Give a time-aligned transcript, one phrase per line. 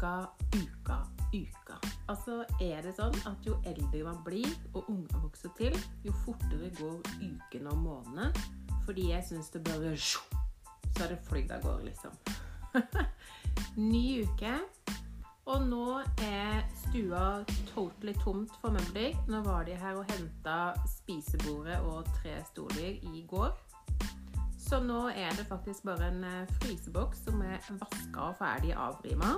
[0.00, 0.26] uka,
[0.56, 0.96] uka,
[1.34, 1.74] uka.
[2.08, 6.70] Altså er det sånn at jo eldre man blir og unger vokser til, jo fortere
[6.78, 8.30] går ukene og månedene.
[8.86, 12.16] Fordi jeg syns det bare Så er det flydd av gårde, liksom.
[13.92, 14.56] Ny uke.
[15.50, 17.44] Og nå er stua
[17.74, 19.16] totally tomt for møbler.
[19.28, 23.52] Nå var de her og henta spisebordet og tre stoler i går.
[24.56, 29.36] Så nå er det faktisk bare en eh, fryseboks som er vaska og ferdig avrima.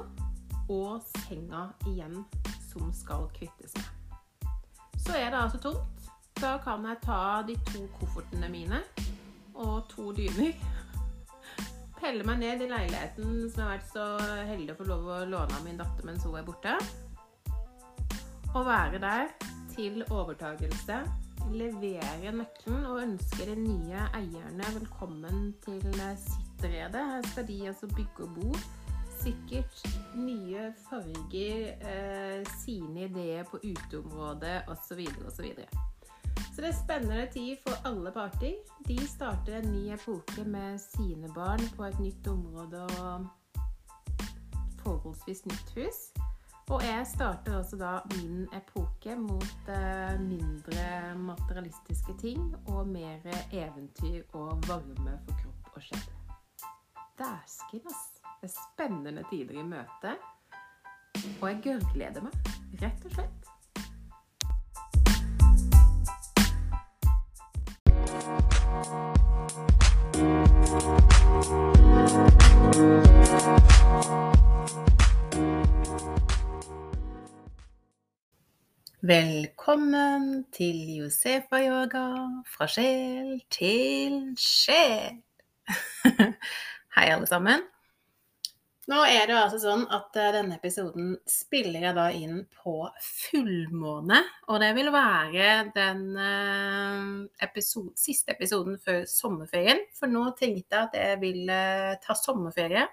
[0.71, 2.25] Og senga igjen
[2.71, 3.89] som skal kvittes med.
[5.03, 6.11] Så er det altså tomt.
[6.39, 8.83] Da kan jeg ta de to koffertene mine
[9.55, 10.55] og to dyner.
[11.99, 14.07] Pelle meg ned i leiligheten som jeg har vært så
[14.49, 16.79] heldig å få lov å låne av min datter mens hun er borte.
[18.53, 19.29] Og være der
[19.75, 21.03] til overtagelse
[21.51, 25.83] levere nøkkelen og ønske de nye eierne velkommen til
[26.21, 27.03] sitt rede.
[27.13, 28.53] Her skal de altså bygge og bo.
[29.23, 29.83] Sikkert
[30.19, 35.07] nye farger, eh, sine ideer på uteområdet osv.
[35.27, 35.47] osv.
[36.55, 38.55] Så det er spennende tid for alle parter.
[38.89, 43.27] De starter en ny epoke med sine barn på et nytt område og
[44.83, 46.01] forholdsvis nytt hus.
[46.71, 53.21] Og jeg starter altså da min epoke mot eh, mindre materialistiske ting og mer
[53.53, 56.09] eventyr og varme for kropp og sjel.
[57.19, 58.12] Dæsken, ass.
[58.43, 60.17] Spennende tider i møte.
[61.41, 62.33] Og jeg gørrgleder meg,
[62.81, 63.51] rett og slett.
[79.03, 82.09] Velkommen til Josefa-yoga
[82.57, 85.23] fra sjel til sjel.
[86.97, 87.63] Hei, alle sammen.
[88.91, 92.75] Nå er det altså sånn at eh, denne episoden spiller jeg da inn på
[93.07, 94.19] fullmåne.
[94.51, 97.05] Og det vil være den eh,
[97.47, 99.85] episode, siste episoden før sommerferien.
[99.99, 101.55] For nå tenkte jeg at jeg vil
[102.03, 102.89] ta sommerferie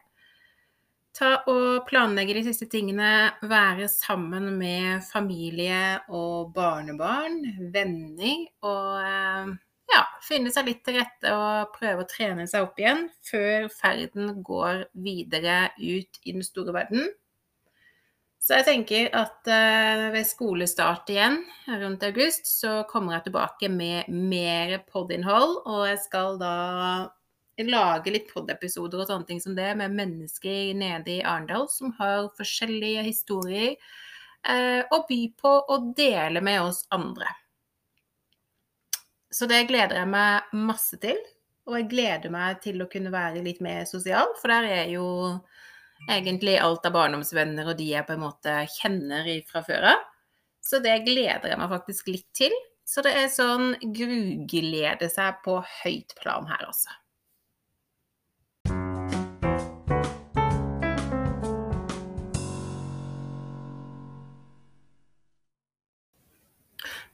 [1.19, 3.31] Ta og planlegge de siste tingene.
[3.49, 7.41] Være sammen med familie og barnebarn,
[7.73, 8.45] venner.
[8.63, 9.49] Og eh,
[9.89, 14.43] ja, finne seg litt til rette og prøve å trene seg opp igjen før ferden
[14.45, 17.09] går videre ut i den store verden.
[18.39, 21.41] Så jeg tenker at uh, ved skolestart igjen
[21.81, 25.57] rundt august, så kommer jeg tilbake med mer podinnhold.
[25.67, 26.53] Og jeg skal da
[27.67, 32.29] lage litt podepisoder og sånne ting som det, med mennesker nede i Arendal som har
[32.37, 33.75] forskjellige historier
[34.47, 37.27] eh, å by på og dele med oss andre.
[39.33, 41.17] Så det gleder jeg meg masse til.
[41.69, 45.05] Og jeg gleder meg til å kunne være litt mer sosial, for der er jo
[46.09, 50.07] egentlig alt av barndomsvenner og de jeg på en måte kjenner fra før av.
[50.65, 52.55] Så det gleder jeg meg faktisk litt til.
[52.89, 56.89] Så det er sånn gruglede seg på høyt plan her, altså.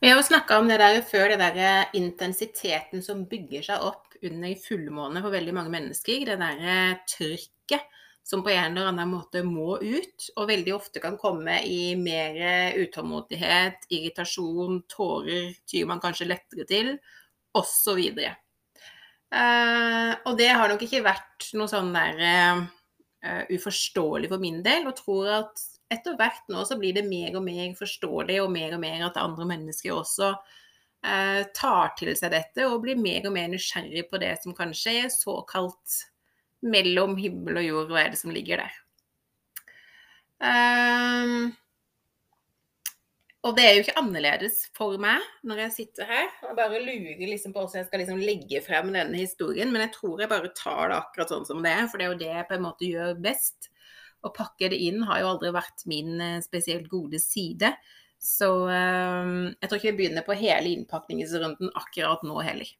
[0.05, 3.85] Vi har jo snakka om det der før, det der eh, intensiteten som bygger seg
[3.88, 6.27] opp under fullmåne for veldig mange mennesker.
[6.27, 7.88] Det der eh, trykket
[8.21, 12.38] som på en eller annen måte må ut, og veldig ofte kan komme i mer
[12.38, 16.93] eh, utålmodighet, irritasjon, tårer tyr man kanskje lettere til,
[17.57, 18.05] osv.
[19.33, 24.85] Uh, og det har nok ikke vært noe sånn der uh, uforståelig for min del,
[24.85, 28.78] og tror at etter hvert nå så blir det mer og mer forståelig, og mer
[28.78, 30.31] og mer at andre mennesker også
[31.06, 34.97] eh, tar til seg dette og blir mer og mer nysgjerrig på det som kanskje
[35.03, 36.00] er såkalt
[36.66, 38.81] mellom himmel og jord, hva er det som ligger der.
[40.35, 41.53] Um,
[43.46, 47.22] og det er jo ikke annerledes for meg når jeg sitter her og bare lurer
[47.22, 50.52] liksom på hvordan jeg skal liksom legge frem denne historien, men jeg tror jeg bare
[50.58, 52.66] tar det akkurat sånn som det er, for det er jo det jeg på en
[52.66, 53.70] måte gjør best.
[54.25, 57.75] Å pakke det inn har jo aldri vært min eh, spesielt gode side.
[58.22, 62.72] Så eh, jeg tror ikke vi begynner på hele innpakningsrunden akkurat nå heller.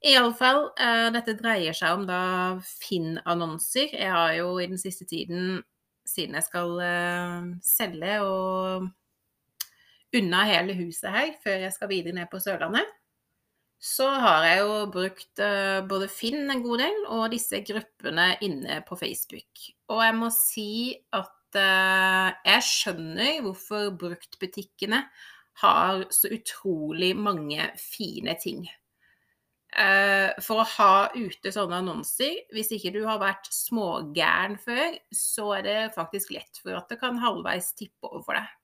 [0.00, 2.20] Iallfall, uh, dette dreier seg om da
[2.64, 3.90] Finn-annonser.
[3.92, 5.58] Jeg har jo i den siste tiden,
[6.08, 6.72] siden jeg skal
[7.60, 8.86] selge og
[10.16, 12.88] unna hele huset her før jeg skal videre ned på Sørlandet,
[13.76, 15.44] så har jeg jo brukt
[15.92, 19.68] både Finn en god del, og disse gruppene inne på Facebook.
[19.90, 20.70] Og jeg må si
[21.16, 25.02] at uh, jeg skjønner hvorfor bruktbutikkene
[25.60, 28.68] har så utrolig mange fine ting.
[29.70, 35.52] Uh, for å ha ute sånne annonser, hvis ikke du har vært smågæren før, så
[35.58, 38.56] er det faktisk lett for at det kan halvveis tippe over for deg.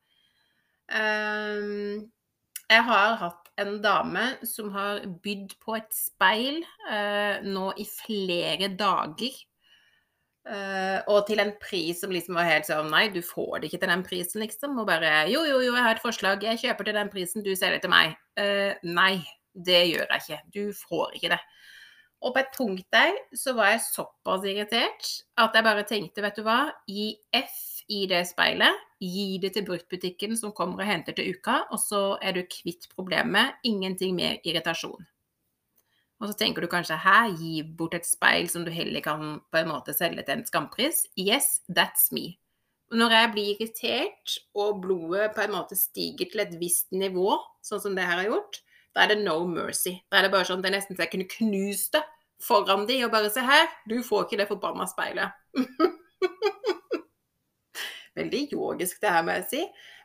[0.91, 2.07] Uh,
[2.67, 6.59] jeg har hatt en dame som har bydd på et speil
[6.89, 9.39] uh, nå i flere dager.
[10.47, 13.81] Uh, og til en pris som liksom var helt sånn Nei, du får det ikke
[13.83, 14.77] til den prisen, liksom.
[14.79, 16.45] Og bare Jo, jo, jo, jeg har et forslag.
[16.47, 17.47] Jeg kjøper til den prisen.
[17.47, 18.15] Du selger til meg.
[18.39, 20.43] Uh, nei, det gjør jeg ikke.
[20.55, 21.41] Du får ikke det.
[22.25, 26.39] Og på et punkt der så var jeg såpass irritert at jeg bare tenkte, vet
[26.39, 27.59] du hva, gi F
[27.93, 28.87] i det speilet.
[29.03, 32.89] Gi det til bruktbutikken som kommer og henter til uka, og så er du kvitt
[32.95, 33.61] problemet.
[33.69, 35.05] Ingenting mer irritasjon.
[36.21, 39.61] Og så tenker du kanskje her, gi bort et speil som du heller kan på
[39.61, 41.05] en måte selge til en skampris.
[41.21, 42.39] Yes, that's me.
[42.95, 47.35] Når jeg blir irritert og blodet på en måte stiger til et visst nivå,
[47.67, 48.63] sånn som det her har gjort,
[48.97, 49.99] da er det no mercy.
[50.09, 52.05] Da er det bare sånn det er nesten så jeg kunne knust det
[52.43, 55.37] foran de og bare se her, du får ikke det forbanna speilet.
[58.17, 59.63] Veldig yogisk det her, må jeg si.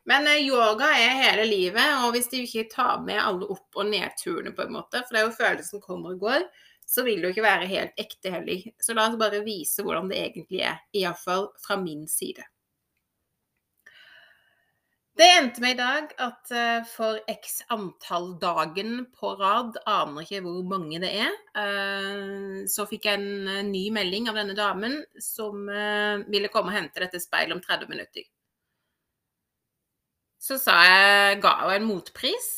[0.09, 3.89] Men eh, yoga er hele livet, og hvis du ikke tar med alle opp- og
[3.89, 6.47] nedturene, på en måte, for det er jo følelsen kommer og går,
[6.91, 8.65] så vil det jo ikke være helt ekte heller.
[8.81, 12.43] Så la oss bare vise hvordan det egentlig er, iallfall fra min side.
[15.21, 20.41] Det endte med i dag at eh, for x antall dagen på rad, aner ikke
[20.47, 25.67] hvor mange det er, eh, så fikk jeg en ny melding av denne damen som
[26.25, 28.25] ville komme og hente dette speilet om 30 minutter.
[30.41, 32.49] Så jeg, ga jeg en motpris.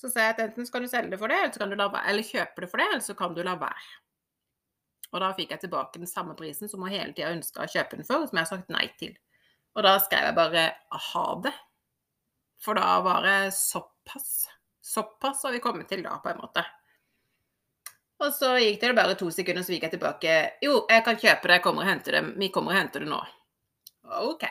[0.00, 2.64] Så sa jeg at enten skal du selge det for det, eller, la eller kjøpe
[2.64, 3.88] det for det, eller så kan du la være.
[5.10, 7.98] Og da fikk jeg tilbake den samme prisen som hun hele tida ønska å kjøpe
[7.98, 9.16] den for, som jeg har sagt nei til.
[9.76, 10.64] Og da skrev jeg bare
[11.10, 11.54] ha det.
[12.60, 14.46] For da var det såpass.
[14.84, 16.64] Såpass har vi kommet til da, på en måte.
[18.20, 20.38] Og så gikk det bare to sekunder, så gikk jeg tilbake.
[20.64, 22.24] Jo, jeg kan kjøpe det, jeg kommer og henter det.
[22.40, 23.20] Vi kommer og henter det nå.
[24.28, 24.44] OK.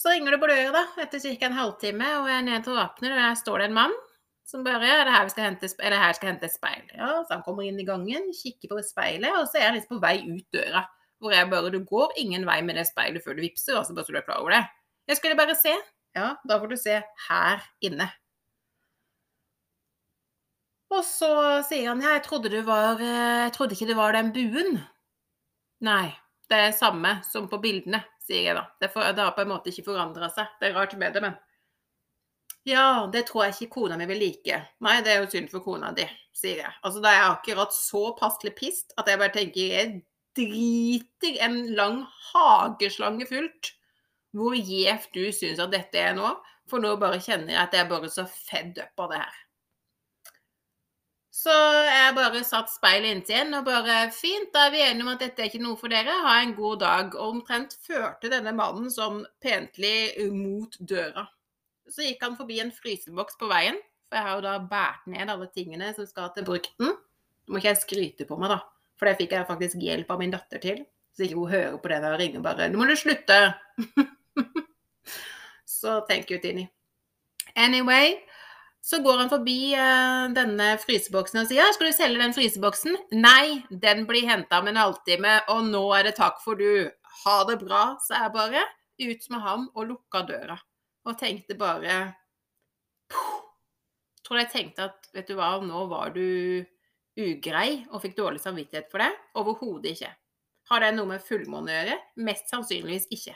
[0.00, 1.48] Så ringer det på døra, da, etter ca.
[1.50, 3.96] en halvtime, og jeg er nede og åpner, og der står det en mann
[4.48, 6.86] som bare er det her vi skal hente, er det her skal hente et speil?
[6.96, 9.98] Ja, så han kommer inn i gangen, kikker på speilet, og så er han liksom
[9.98, 10.86] på vei ut døra.
[11.20, 14.08] Hvor jeg bare Du går ingen vei med det speilet før du vippser, altså bare
[14.08, 14.62] så du er klar over det.
[15.12, 15.74] Jeg skulle bare se.
[16.16, 16.96] Ja, da får du se
[17.28, 18.08] her inne.
[20.90, 21.30] Og så
[21.68, 24.80] sier han ja, jeg trodde, du var, eh, jeg trodde ikke det var den buen.
[25.86, 26.08] Nei,
[26.50, 28.64] det er samme som på bildene sier jeg da.
[28.80, 30.52] Det, for, det har på en måte ikke forandra seg.
[30.60, 31.38] Det er rart med det, men
[32.68, 34.60] Ja, det tror jeg ikke kona mi vil like.
[34.84, 36.04] Nei, det er jo synd for kona di,
[36.36, 36.72] sier jeg.
[36.84, 40.00] Altså, da er jeg akkurat så passelig pissed at jeg bare tenker jeg
[40.38, 43.72] driter en lang hageslange fullt
[44.36, 46.34] hvor gjevt du syns at dette er nå.
[46.70, 49.38] For nå bare kjenner jeg at jeg er bare så fedd up av det her.
[51.30, 51.54] Så
[51.86, 55.20] jeg bare satt speilet inntil igjen og bare Fint, da er vi enige om at
[55.22, 56.16] dette er ikke noe for dere.
[56.24, 57.14] Ha en god dag.
[57.14, 61.28] Og omtrent førte denne mannen sånn pentlig mot døra.
[61.90, 63.78] Så gikk han forbi en fryseboks på veien,
[64.10, 66.92] for jeg har jo da båret ned alle tingene som skal til brukten.
[66.94, 68.60] Nå må ikke jeg skryte på meg, da,
[68.98, 70.84] for det fikk jeg faktisk hjelp av min datter til.
[71.14, 73.54] Så ikke hun hører på det der og ringer bare 'Nå må du slutte!'
[75.78, 76.68] så thank you, Tini.
[77.56, 78.22] Anyway,
[78.80, 82.96] så går han forbi uh, denne fryseboksen og sier ja, 'Skal du selge den fryseboksen?'
[83.12, 86.88] 'Nei, den blir henta om en halvtime, og nå er det takk for du.
[87.24, 88.64] Ha det bra', sa jeg bare.
[89.00, 90.56] Ut med ham og lukka døra.
[91.08, 92.14] Og tenkte bare
[93.10, 93.40] Puh.
[94.24, 96.62] Tror jeg tenkte at vet du hva, nå var du
[97.18, 99.10] ugrei og fikk dårlig samvittighet for det.
[99.34, 100.12] Overhodet ikke.
[100.70, 101.96] Har det noe med fullmåne å gjøre?
[102.28, 103.34] Mest sannsynligvis ikke.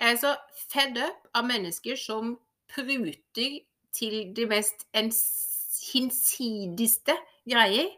[0.00, 0.32] Jeg er så
[0.72, 2.38] fed up av mennesker som
[2.72, 3.60] pruter
[3.94, 7.14] til de mest hinsidigste
[7.48, 7.88] greier,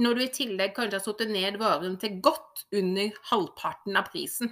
[0.00, 4.48] når du i tillegg kanskje har satt ned varen til godt under halvparten av prisen.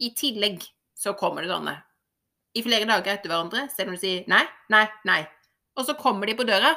[0.00, 0.64] I tillegg
[0.96, 1.76] så kommer det sånne
[2.56, 5.20] i flere dager etter hverandre, selv om du sier nei, nei, nei.
[5.76, 6.72] Og så kommer de på døra,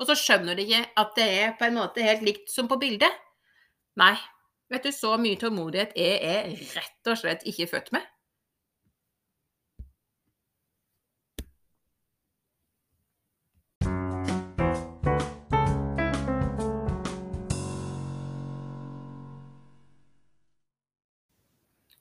[0.00, 2.80] og så skjønner de ikke at det er på en måte helt likt som på
[2.80, 3.12] bildet.
[4.00, 4.14] Nei.
[4.70, 8.06] Vet du, så mye tålmodighet er jeg rett og slett ikke født med.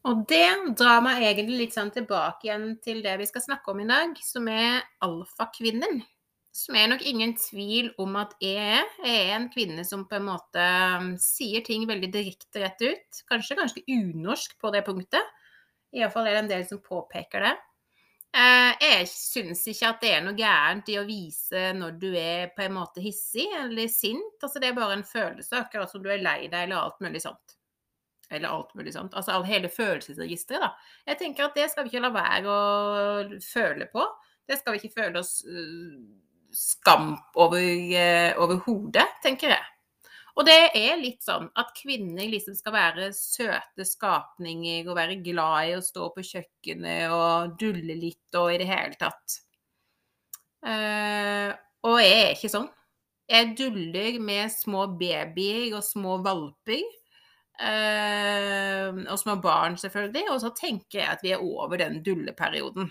[0.09, 3.81] Og det drar meg egentlig litt sånn tilbake igjen til det vi skal snakke om
[3.83, 5.99] i dag, som er alfakvinnen.
[6.55, 8.87] Som er nok ingen tvil om at jeg er.
[9.35, 10.63] En kvinne som på en måte
[10.97, 13.21] um, sier ting veldig direkte rett ut.
[13.29, 15.35] Kanskje ganske unorsk på det punktet.
[15.93, 17.53] Iallfall er det en del som påpeker det.
[18.29, 22.51] Eh, jeg syns ikke at det er noe gærent i å vise når du er
[22.53, 24.41] på en måte hissig eller sint.
[24.41, 27.21] Altså, det er bare en følelse, akkurat som du er lei deg eller alt mulig
[27.25, 27.58] sånt.
[28.29, 29.15] Eller alt mulig sånt.
[29.17, 30.95] Altså hele følelsesregisteret, da.
[31.09, 34.05] Jeg tenker at det skal vi ikke la være å føle på.
[34.49, 35.97] Det skal vi ikke føle oss uh,
[36.53, 39.65] skam over, uh, over hodet, tenker jeg.
[40.39, 45.71] Og det er litt sånn at kvinner liksom skal være søte skapninger og være glad
[45.71, 49.41] i å stå på kjøkkenet og dulle litt og i det hele tatt.
[50.63, 51.51] Uh,
[51.87, 52.69] og jeg er ikke sånn.
[53.29, 56.87] Jeg duller med små babyer og små valper.
[57.59, 60.25] Uh, og små barn, selvfølgelig.
[60.31, 62.89] Og så tenker jeg at vi er over den dulleperioden.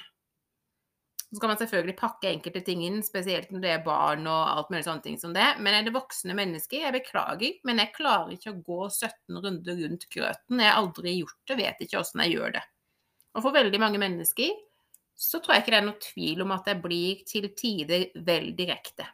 [1.28, 4.70] Så kan man selvfølgelig pakke enkelte ting inn, spesielt når det er barn og alt
[4.72, 5.48] mulig sånne ting som det.
[5.60, 6.86] Men er det voksne mennesker?
[6.86, 10.62] Jeg beklager, men jeg klarer ikke å gå 17 runder rundt grøten.
[10.62, 12.64] Jeg har aldri gjort det, vet ikke åssen jeg gjør det.
[13.36, 14.56] Og for veldig mange mennesker
[15.18, 18.52] så tror jeg ikke det er noe tvil om at jeg blir til tider vel
[18.56, 19.04] direkte.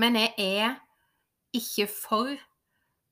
[0.00, 0.78] Men jeg er
[1.54, 2.32] ikke for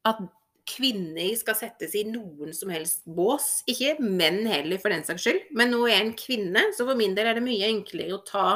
[0.08, 0.22] at
[0.68, 3.62] kvinner skal settes i noen som helst bås.
[3.70, 5.48] Ikke menn heller, for den saks skyld.
[5.58, 8.22] Men nå er jeg en kvinne, så for min del er det mye enklere å
[8.26, 8.46] ta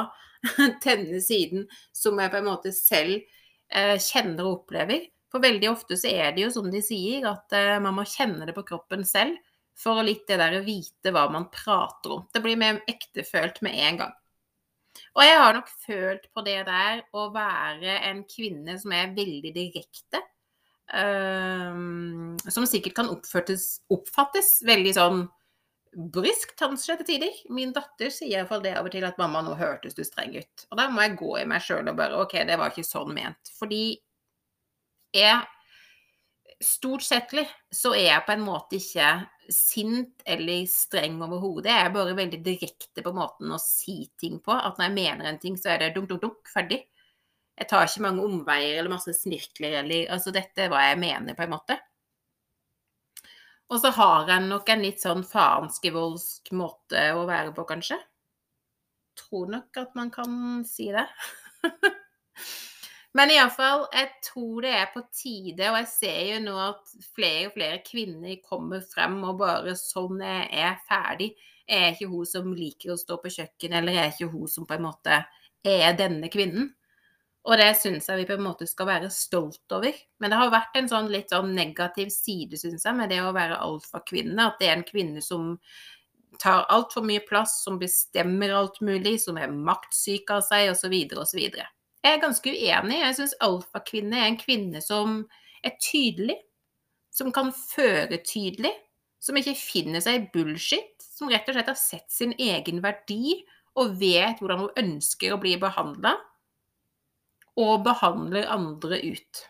[0.85, 5.09] denne siden som jeg på en måte selv eh, kjenner og opplever.
[5.33, 8.47] For veldig ofte så er det jo som de sier, at eh, man må kjenne
[8.47, 9.35] det på kroppen selv
[9.77, 12.23] for litt det der å vite hva man prater om.
[12.33, 14.15] Det blir mer ektefølt med en gang.
[15.13, 19.51] Og jeg har nok følt på det der å være en kvinne som er veldig
[19.53, 20.23] direkte
[20.87, 25.25] Um, som sikkert kan oppfattes veldig sånn
[26.13, 27.41] bryskt, kanskje til tider.
[27.53, 30.67] Min datter sier iallfall det av og til at 'mamma, nå hørtes du streng ut'.
[30.71, 33.13] Og da må jeg gå i meg sjøl og bare 'OK, det var ikke sånn
[33.13, 33.53] ment'.
[33.59, 33.99] Fordi
[35.13, 35.45] jeg
[36.59, 37.29] Stort sett
[37.69, 41.69] så er jeg på en måte ikke sint eller streng overhodet.
[41.69, 44.55] Jeg er bare veldig direkte på måten å si ting på.
[44.57, 46.87] At når jeg mener en ting, så er det dunk, dunk, dunk, ferdig.
[47.57, 51.37] Jeg tar ikke mange omveier eller masse snirkler eller Altså, dette er hva jeg mener,
[51.37, 51.77] på en måte.
[53.67, 57.97] Og så har jeg nok en litt sånn faenskevoldsk måte å være på, kanskje.
[59.17, 60.37] Tror nok at man kan
[60.67, 61.03] si det.
[63.17, 67.47] Men iallfall, jeg tror det er på tide, og jeg ser jo nå at flere
[67.49, 71.31] og flere kvinner kommer frem og bare 'Sånn er jeg ferdig'.
[71.67, 74.47] Jeg er ikke hun som liker å stå på kjøkkenet, eller jeg er ikke hun
[74.47, 75.17] som på en måte
[75.65, 76.69] er denne kvinnen.
[77.47, 79.95] Og det syns jeg vi på en måte skal være stolt over.
[80.19, 83.31] Men det har vært en sånn litt sånn negativ side, syns jeg, med det å
[83.35, 84.49] være alfakvinne.
[84.49, 85.53] At det er en kvinne som
[86.41, 91.39] tar altfor mye plass, som bestemmer alt mulig, som er maktsyk av seg, osv., osv.
[91.47, 92.99] Jeg er ganske uenig.
[92.99, 95.21] Jeg syns alfakvinne er en kvinne som
[95.65, 96.37] er tydelig,
[97.15, 98.75] som kan føre tydelig,
[99.23, 103.39] som ikke finner seg i bullshit, som rett og slett har sett sin egen verdi
[103.79, 106.13] og vet hvordan hun ønsker å bli behandla
[107.57, 109.43] og behandler andre ut.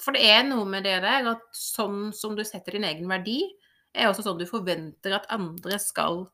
[0.00, 3.40] For det er noe med det der at sånn som du setter din egen verdi,
[3.96, 6.26] er også sånn du forventer at andre skal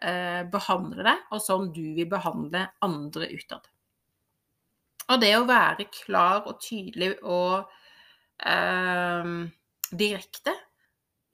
[0.00, 3.68] eh, behandle deg, og sånn du vil behandle andre utad.
[5.10, 7.68] Og det å være klar og tydelig og
[8.46, 9.30] eh,
[9.90, 10.54] direkte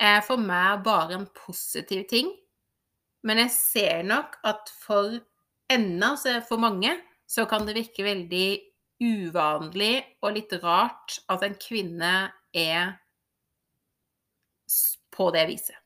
[0.02, 2.32] er for meg bare en positiv ting.
[3.26, 5.18] Men jeg ser nok at for
[5.72, 6.14] enda,
[6.46, 6.92] for mange,
[7.26, 8.48] så kan det virke veldig
[9.02, 12.14] uvanlig og litt rart at en kvinne
[12.56, 12.94] er
[15.16, 15.76] på det viset.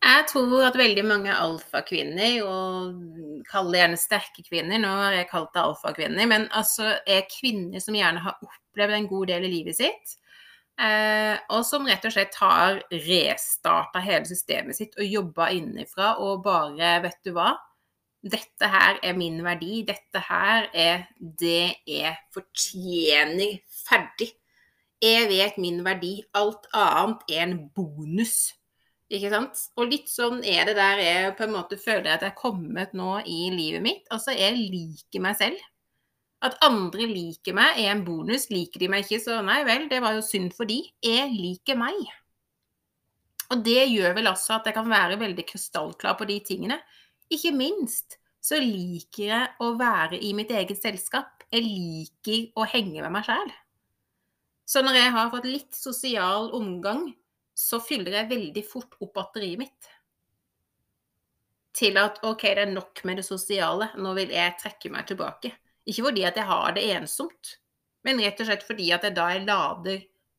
[0.00, 5.52] Jeg tror at veldig mange alfakvinner, og kaller gjerne sterke kvinner, nå har jeg kalt
[5.52, 9.76] det alfakvinner, men altså er kvinner som gjerne har opplevd en god del i livet
[9.76, 10.16] sitt,
[10.80, 16.94] og som rett og slett har restarta hele systemet sitt og jobba innenfra og bare
[17.04, 17.50] Vet du hva?
[18.20, 19.80] Dette her er min verdi.
[19.88, 23.60] Dette her er det jeg fortjener.
[23.88, 24.28] Ferdig.
[25.00, 26.18] Jeg vet min verdi.
[26.36, 28.52] Alt annet er en bonus.
[29.10, 29.62] Ikke sant?
[29.80, 32.92] Og litt sånn er det der jeg på en måte føler at jeg er kommet
[32.94, 34.04] nå i livet mitt.
[34.12, 35.64] Altså, jeg liker meg selv.
[36.44, 38.48] At andre liker meg, er en bonus.
[38.52, 40.78] Liker de meg ikke, så nei vel, det var jo synd for de.
[41.04, 41.98] Jeg liker meg.
[43.50, 46.78] Og det gjør vel også at jeg kan være veldig krystallklar på de tingene.
[47.30, 51.44] Ikke minst så liker jeg å være i mitt eget selskap.
[51.50, 53.50] Jeg liker å henge med meg sjæl.
[54.70, 57.08] Så når jeg har fått litt sosial omgang,
[57.58, 59.88] så fyller jeg veldig fort opp batteriet mitt.
[61.76, 65.52] Til at OK, det er nok med det sosiale, nå vil jeg trekke meg tilbake.
[65.88, 67.56] Ikke fordi at jeg har det ensomt,
[68.00, 69.98] Men rett og slett fordi at er da jeg lader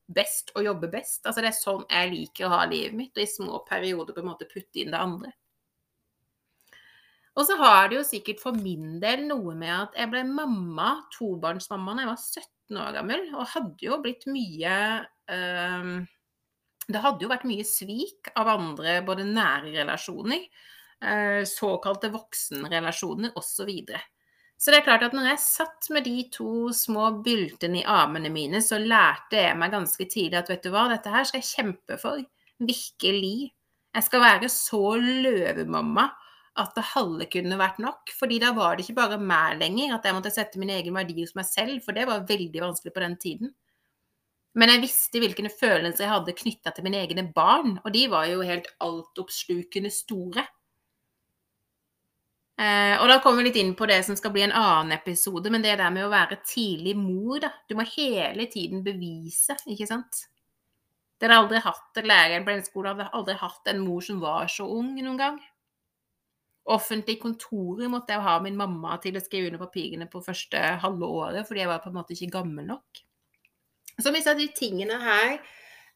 [0.10, 1.22] best og jobber best.
[1.26, 4.24] Altså det er sånn jeg liker å ha livet mitt, og i små perioder på
[4.24, 5.30] en måte putte inn det andre.
[7.40, 10.90] Og så har det jo sikkert for min del noe med at jeg ble mamma,
[11.16, 14.74] tobarnsmamma, da jeg var 17 år gammel, og hadde jo blitt mye
[15.32, 15.94] øh,
[16.92, 20.44] Det hadde jo vært mye svik av andre, både nære relasjoner,
[21.08, 23.54] øh, såkalte voksenrelasjoner osv.
[23.62, 24.04] Så, videre.
[24.62, 28.30] Så det er klart at når jeg satt med de to små byltene i armene
[28.30, 31.50] mine, så lærte jeg meg ganske tidlig at vet du hva, dette her skal jeg
[31.50, 32.22] kjempe for.
[32.62, 33.50] Virkelig.
[33.92, 36.06] Jeg skal være så løvemamma
[36.62, 38.14] at det halve kunne vært nok.
[38.20, 41.18] fordi da var det ikke bare meg lenger, at jeg måtte sette min egen verdi
[41.24, 43.54] hos meg selv, for det var veldig vanskelig på den tiden.
[44.54, 48.28] Men jeg visste hvilke følelser jeg hadde knytta til mine egne barn, og de var
[48.30, 50.46] jo helt altoppslukende store.
[52.62, 55.50] Eh, og da kommer vi litt inn på det som skal bli en annen episode,
[55.50, 57.50] men det der med å være tidlig mor, da.
[57.66, 60.28] Du må hele tiden bevise, ikke sant?
[61.22, 64.50] Dere har aldri hatt læreren på denne skolen, hadde aldri hatt en mor som var
[64.52, 65.40] så ung noen gang.
[66.70, 71.10] Offentlig kontorer måtte jeg ha min mamma til å skrive under papirene på første halve
[71.10, 73.02] året, fordi jeg var på en måte ikke gammel nok.
[73.98, 75.34] Så disse de tingene her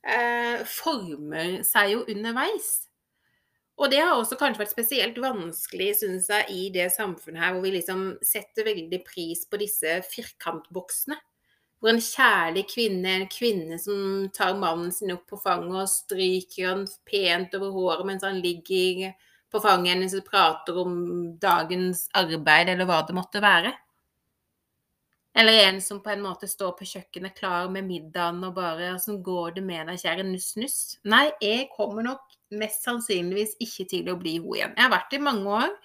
[0.02, 2.85] eh, former seg jo underveis.
[3.76, 7.66] Og det har også kanskje vært spesielt vanskelig, syns jeg, i det samfunnet her, hvor
[7.66, 11.18] vi liksom setter veldig pris på disse firkantboksene.
[11.84, 16.70] Hvor en kjærlig kvinne, en kvinne som tar mannen sin opp på fanget og stryker
[16.72, 19.12] han pent over håret mens han ligger
[19.52, 20.96] på fanget hennes og prater om
[21.42, 23.76] dagens arbeid, eller hva det måtte være.
[25.36, 29.22] Eller en som på en måte står på kjøkkenet klar med middagen og bare 'Åssen
[29.24, 34.16] går det med deg, kjære nuss-nuss?' Nei, jeg kommer nok mest sannsynligvis ikke til å
[34.20, 34.76] bli hun igjen.
[34.78, 35.76] Jeg har vært i mange år,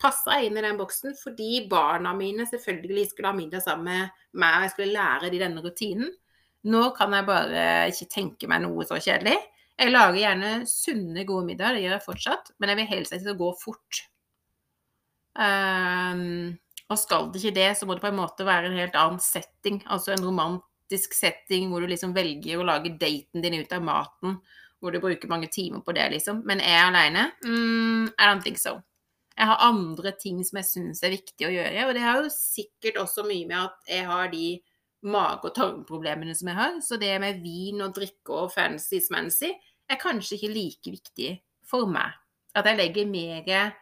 [0.00, 4.56] passa inn i den boksen fordi barna mine selvfølgelig skulle ha middag sammen med meg,
[4.56, 6.10] og jeg skulle lære de denne rutinen.
[6.64, 9.36] Nå kan jeg bare ikke tenke meg noe så kjedelig.
[9.76, 13.36] Jeg lager gjerne sunne, gode middager, det gjør jeg fortsatt, men jeg vil helst ikke
[13.36, 14.06] gå fort.
[15.36, 16.56] Um,
[16.86, 19.22] og skal det ikke det, så må det på en måte være en helt annen
[19.22, 19.80] setting.
[19.90, 24.38] Altså en romantisk setting hvor du liksom velger å lage daten din ut av maten.
[24.78, 26.44] Hvor du bruker mange timer på det, liksom.
[26.46, 27.24] Men er jeg aleine?
[27.46, 28.76] Mm, I don't think so.
[29.36, 31.86] Jeg har andre ting som jeg syns er viktig å gjøre.
[31.88, 34.46] Og det har jo sikkert også mye med at jeg har de
[35.06, 36.78] mage- og tarmproblemene som jeg har.
[36.84, 39.50] Så det med vin og drikke og fancy-smancy
[39.90, 41.32] er kanskje ikke like viktig
[41.66, 42.14] for meg.
[42.56, 43.74] At jeg legger mer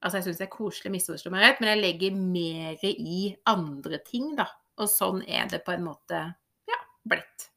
[0.00, 4.00] Altså, jeg syns det er koselig, misforstå meg rett, men jeg legger mer i andre
[4.06, 4.48] ting, da.
[4.80, 6.22] Og sånn er det på en måte
[6.70, 7.50] ja, blitt.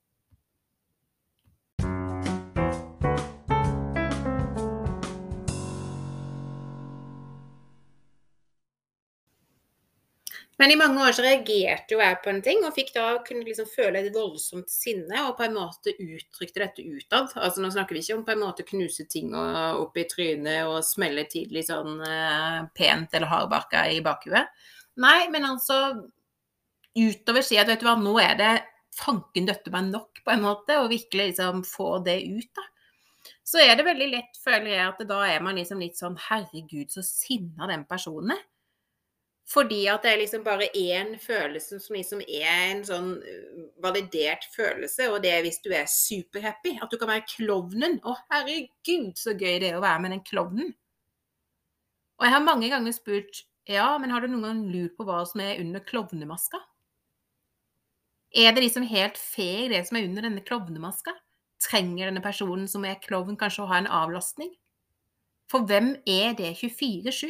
[10.62, 13.46] Men i mange år så reagerte jo jeg på en ting, og fikk da kunne
[13.48, 17.34] liksom føle et voldsomt sinne, og på en måte uttrykte dette utad.
[17.34, 20.84] Altså nå snakker vi ikke om på en måte knuse ting opp i trynet og
[20.86, 24.54] smelle tidlig sånn eh, pent eller hardbarka i bakhuet.
[25.02, 25.80] Nei, men altså
[26.94, 28.54] utover si at vet du hva, nå er det
[28.94, 32.70] fanken døtte meg nok, på en måte, og virkelig liksom få det ut, da.
[33.44, 36.94] Så er det veldig lett, føler jeg, at da er man liksom litt sånn Herregud,
[36.94, 38.44] så sinna den personen er.
[39.52, 44.46] Fordi at det er liksom bare én følelse som liksom er en sånn øh, validert
[44.56, 46.78] følelse, og det er hvis du er superhappy.
[46.80, 48.00] At du kan være klovnen.
[48.08, 50.72] Å, herregud, så gøy det er å være med den klovnen.
[52.20, 55.22] Og jeg har mange ganger spurt ja, men har du noen gang lurt på hva
[55.28, 56.60] som er under klovnemaska?
[58.36, 61.14] Er det liksom helt fair, det som er under denne klovnemaska?
[61.64, 64.52] Trenger denne personen som er klovn, kanskje å ha en avlastning?
[65.52, 67.30] For hvem er det 24-7?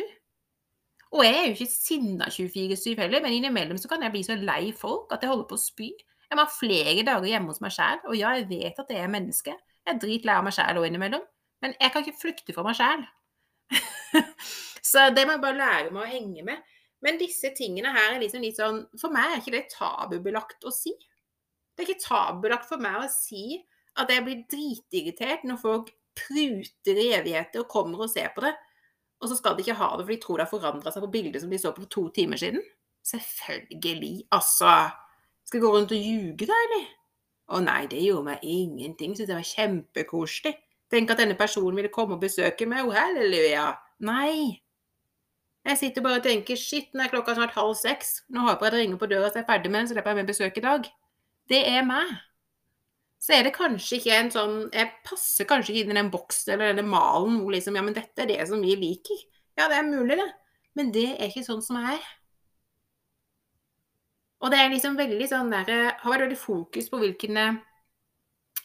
[1.14, 4.38] Og jeg er jo ikke sinna 24-7 heller, men innimellom så kan jeg bli så
[4.40, 5.92] lei folk at jeg holder på å spy.
[6.26, 8.98] Jeg må ha flere dager hjemme hos meg sjæl, og ja, jeg vet at det
[8.98, 9.54] er menneske.
[9.84, 11.26] Jeg er dritlei av meg sjæl òg innimellom,
[11.62, 13.06] men jeg kan ikke flykte fra meg sjæl.
[14.92, 16.74] så det må jeg bare lære meg å henge med.
[17.04, 20.72] Men disse tingene her er liksom litt sånn For meg er ikke det tabubelagt å
[20.74, 20.94] si.
[21.76, 23.60] Det er ikke tabubelagt for meg å si
[24.00, 28.54] at jeg blir dritirritert når folk pruter i evigheter og kommer og ser på det
[29.24, 31.14] og så skal de ikke ha det, for de tror det har forandra seg på
[31.14, 32.64] bildet som de så på for to timer siden.
[33.08, 34.28] Selvfølgelig.
[34.32, 34.74] Altså
[35.44, 36.84] Skal jeg gå rundt og ljuge, da, eller?
[37.52, 39.16] Å nei, det gjorde meg ingenting.
[39.16, 40.54] Syntes det var kjempekoselig.
[40.94, 42.88] Tenk at denne personen ville komme og besøke meg.
[42.88, 43.66] Oh, halleluja.
[44.08, 44.62] Nei.
[45.68, 48.22] Jeg sitter bare og tenker shit, nå er klokka snart halv seks.
[48.32, 50.12] Nå håper jeg det ringer på døra så jeg er ferdig med den, så slipper
[50.12, 50.88] jeg med besøk i dag.
[51.52, 52.12] Det er meg
[53.24, 56.56] så er det kanskje ikke en sånn Jeg passer kanskje ikke inn i den boksen
[56.56, 59.22] eller denne malen hvor liksom Ja, men dette er det som vi liker.
[59.56, 60.28] Ja, det er mulig, det.
[60.76, 62.10] Men det er ikke sånn som jeg er.
[64.44, 67.40] Og det er liksom veldig sånn der, har vært veldig fokus på hvilken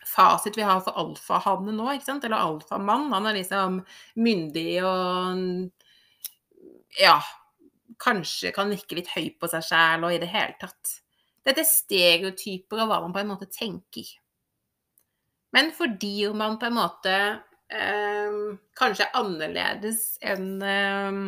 [0.09, 2.25] fasit vi har for alfahanne nå, ikke sant?
[2.27, 3.13] Eller alfamann.
[3.15, 3.83] Han er liksom
[4.19, 5.71] myndig og
[6.99, 7.21] Ja,
[8.03, 10.99] kanskje kan virke litt høy på seg sjæl og i det hele tatt.
[11.47, 14.09] Dette er stereotyper av hva man på en måte tenker.
[15.57, 17.15] Men fordi man på en måte
[17.73, 18.41] eh,
[18.79, 21.21] kanskje er annerledes enn eh,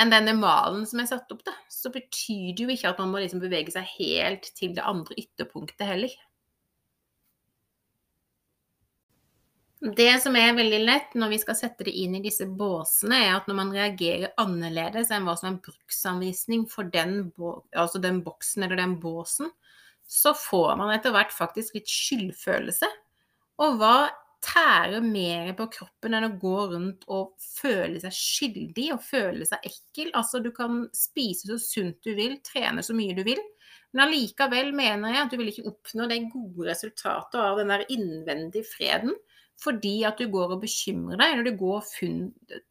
[0.00, 3.12] enn denne malen som er satt opp, da, så betyr det jo ikke at man
[3.12, 6.14] må liksom bevege seg helt til det andre ytterpunktet heller.
[9.80, 13.38] Det som er veldig lett når vi skal sette det inn i disse båsene, er
[13.38, 17.30] at når man reagerer annerledes enn hva som er bruksanvisning for den,
[17.72, 19.48] altså den boksen eller den båsen,
[20.10, 22.88] så får man etter hvert faktisk litt skyldfølelse.
[23.62, 24.10] Og hva
[24.42, 29.66] tærer mer på kroppen enn å gå rundt og føle seg skyldig og føle seg
[29.68, 30.10] ekkel?
[30.16, 33.40] Altså, du kan spise så sunt du vil, trene så mye du vil,
[33.92, 37.86] men allikevel mener jeg at du vil ikke oppnå det gode resultatet av den der
[37.90, 39.14] innvendige freden
[39.60, 41.82] fordi at du går og bekymrer deg, eller du går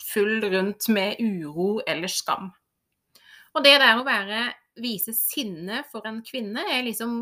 [0.10, 2.48] full rundt med uro eller skam.
[3.54, 4.48] Og det der å være,
[4.84, 7.16] vise sinne for en kvinne er liksom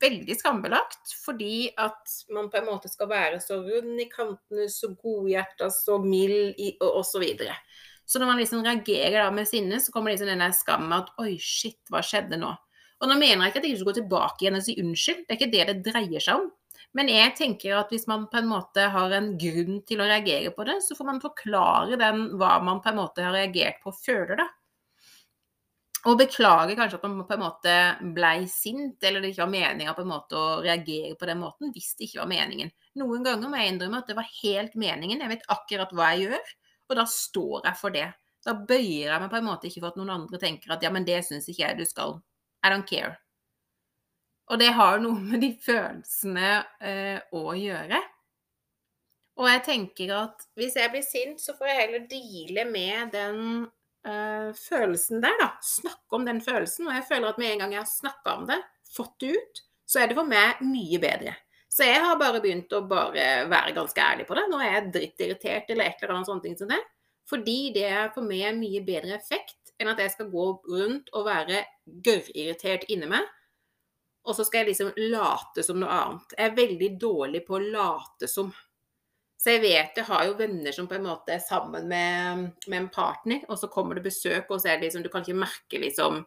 [0.00, 4.92] veldig skambelagt, fordi at man på en måte skal være så rund i kantene, så
[4.92, 7.24] godhjerta, så mild og osv.
[7.38, 7.56] Så,
[8.04, 11.12] så når man liksom reagerer da med sinne, så kommer liksom den der skammen at
[11.22, 12.52] oi, shit, hva skjedde nå?
[12.96, 15.34] Og nå mener jeg ikke at jeg skal gå tilbake igjen og si unnskyld, det
[15.34, 16.46] er ikke det det dreier seg om.
[16.96, 20.52] Men jeg tenker at hvis man på en måte har en grunn til å reagere
[20.54, 23.92] på det, så får man forklare den hva man på en måte har reagert på
[23.92, 24.46] og føler, da.
[26.06, 27.72] Og beklage kanskje at man på en måte
[28.14, 32.20] blei sint, eller det ikke var meninga å reagere på den måten, hvis det ikke
[32.22, 32.70] var meningen.
[33.00, 36.28] Noen ganger må jeg innrømme at det var helt meningen, jeg vet akkurat hva jeg
[36.28, 36.54] gjør,
[36.86, 38.06] og da står jeg for det.
[38.46, 40.92] Da bøyer jeg meg på en måte ikke for at noen andre tenker at ja,
[40.94, 42.20] men det syns ikke jeg du skal.
[42.62, 43.16] I don't care.
[44.46, 47.98] Og det har noe med de følelsene eh, å gjøre.
[49.36, 53.66] Og jeg tenker at hvis jeg blir sint, så får jeg heller deale med den
[54.08, 55.50] eh, følelsen der, da.
[55.64, 56.88] Snakke om den følelsen.
[56.88, 58.60] Og jeg føler at med en gang jeg har snakka om det,
[58.96, 61.36] fått det ut, så er det for meg mye bedre.
[61.70, 64.46] Så jeg har bare begynt å bare være ganske ærlig på det.
[64.50, 66.80] Nå er jeg drittirritert eller et eller annet sånt ting som det.
[67.26, 71.26] Fordi det er for meg mye bedre effekt enn at jeg skal gå rundt og
[71.26, 71.64] være
[72.06, 73.26] gørrirritert inni meg
[74.26, 76.34] og så skal jeg liksom late som noe annet.
[76.34, 78.50] Jeg er veldig dårlig på å late som.
[79.46, 82.80] Så jeg vet jeg har jo venner som på en måte er sammen med, med
[82.80, 85.38] en partner, og så kommer det besøk, og så er det liksom Du kan ikke
[85.38, 86.24] merke liksom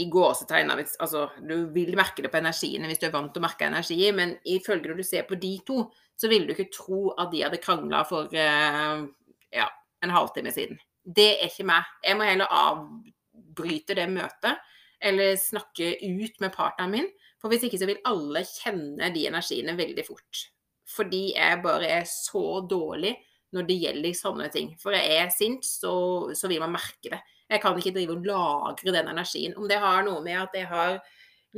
[0.00, 3.44] i gåsetegn Altså, du vil merke det på energiene hvis du er vant til å
[3.44, 5.82] merke energi, men ifølge når du ser på de to,
[6.16, 9.04] så ville du ikke tro at de hadde krangla for uh,
[9.52, 9.68] ja,
[10.00, 10.80] en halvtime siden.
[11.04, 11.92] Det er ikke meg.
[12.08, 14.64] Jeg må heller avbryte det møtet
[15.02, 17.12] eller snakke ut med partneren min.
[17.42, 20.46] For hvis ikke så vil alle kjenne de energiene veldig fort.
[20.92, 23.14] Fordi jeg bare er så dårlig
[23.52, 24.72] når det gjelder sånne ting.
[24.80, 25.94] For jeg er sint, så,
[26.36, 27.20] så vil man merke det.
[27.52, 29.56] Jeg kan ikke drive og lagre den energien.
[29.58, 31.00] Om det har noe med at jeg har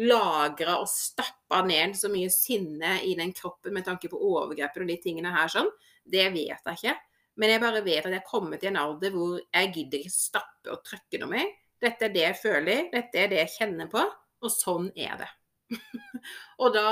[0.02, 4.90] lagra og stappa ned så mye sinne i den kroppen med tanke på overgrep og
[4.90, 5.70] de tingene her sånn,
[6.02, 6.96] det vet jeg ikke.
[7.38, 10.14] Men jeg bare vet at jeg er kommet til en alder hvor jeg gidder ikke
[10.14, 11.54] stappe og trykke noe mer.
[11.82, 14.02] Dette er det jeg føler, dette er det jeg kjenner på,
[14.44, 15.30] og sånn er det.
[16.62, 16.90] og da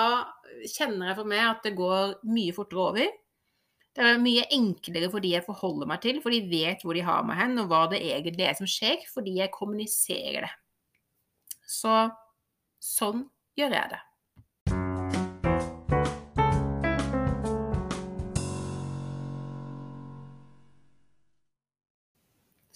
[0.68, 3.18] kjenner jeg for meg at det går mye fortere over.
[3.92, 7.05] Det er mye enklere for de jeg forholder meg til, for de vet hvor de
[7.05, 10.53] har meg hen, og hva det egentlig er som skjer, fordi jeg kommuniserer det.
[11.68, 11.92] Så
[12.83, 13.27] sånn
[13.59, 14.01] gjør jeg det.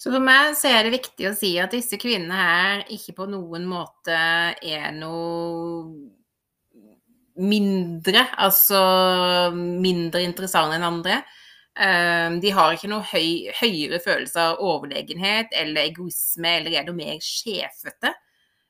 [0.07, 3.25] Så for meg så er det viktig å si at disse kvinnene her ikke på
[3.27, 5.81] noen måte er noe
[7.43, 8.79] mindre, altså
[9.51, 11.17] mindre interessante enn andre.
[11.75, 17.01] Ehm, de har ikke noe høy, høyere følelse av overlegenhet eller egoisme eller er noe
[17.01, 18.15] mer sjefete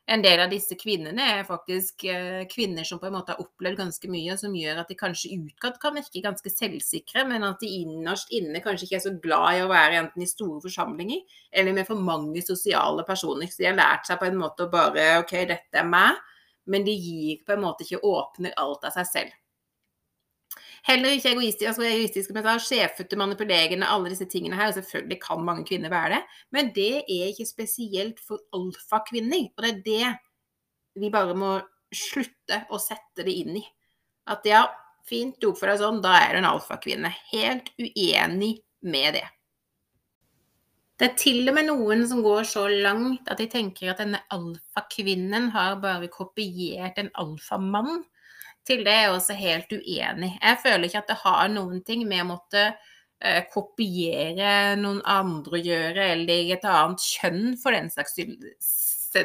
[0.08, 3.82] en del av disse kvinnene er faktisk eh, kvinner som på en måte har opplevd
[3.82, 7.74] ganske mye, som gjør at de kanskje utgått kan virke ganske selvsikre, men at de
[7.82, 11.76] innerst inne kanskje ikke er så glad i å være enten i store forsamlinger eller
[11.76, 13.52] med for mange sosiale personer.
[13.52, 16.24] Så de har lært seg på en måte å bare OK, dette er meg,
[16.72, 19.36] men de gir på en måte ikke åpner alt av seg selv.
[20.86, 24.72] Heller ikke egoistisk, altså egoistiske, men da, sjefete, manipulerende, alle disse tingene her.
[24.72, 26.22] Og selvfølgelig kan mange kvinner være det,
[26.56, 29.50] men det er ikke spesielt for alfakvinner.
[29.58, 30.13] Og det er det
[31.02, 31.56] vi bare må
[31.94, 33.63] slutte å sette det inn i.
[34.28, 34.66] At ja,
[35.08, 37.13] fint, du oppfører deg sånn, da er du en alfakvinne.
[37.32, 39.26] Helt uenig med det.
[40.98, 44.24] Det er til og med noen som går så langt at de tenker at denne
[44.34, 48.02] alfakvinnen har bare kopiert en alfamann.
[48.67, 50.32] Til det er jeg også helt uenig.
[50.41, 55.56] Jeg føler ikke at det har noen ting med å måtte eh, kopiere noen andre
[55.56, 58.19] å gjøre, eller et annet kjønn for den saks,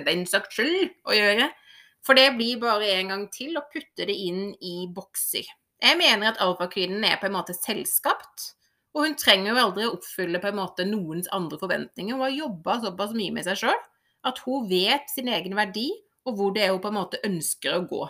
[0.06, 1.50] den saks skyld å gjøre.
[2.06, 5.46] For det blir bare en gang til å putte det inn i bokser.
[5.82, 8.52] Jeg mener at alfakvinnen er på en måte selskapt.
[8.92, 12.14] Og hun trenger jo aldri å oppfylle på en måte noens andre forventninger.
[12.14, 13.78] Hun har jobba såpass mye med seg sjøl
[14.28, 15.88] at hun vet sin egen verdi,
[16.28, 18.02] og hvor det er hun på en måte ønsker å gå.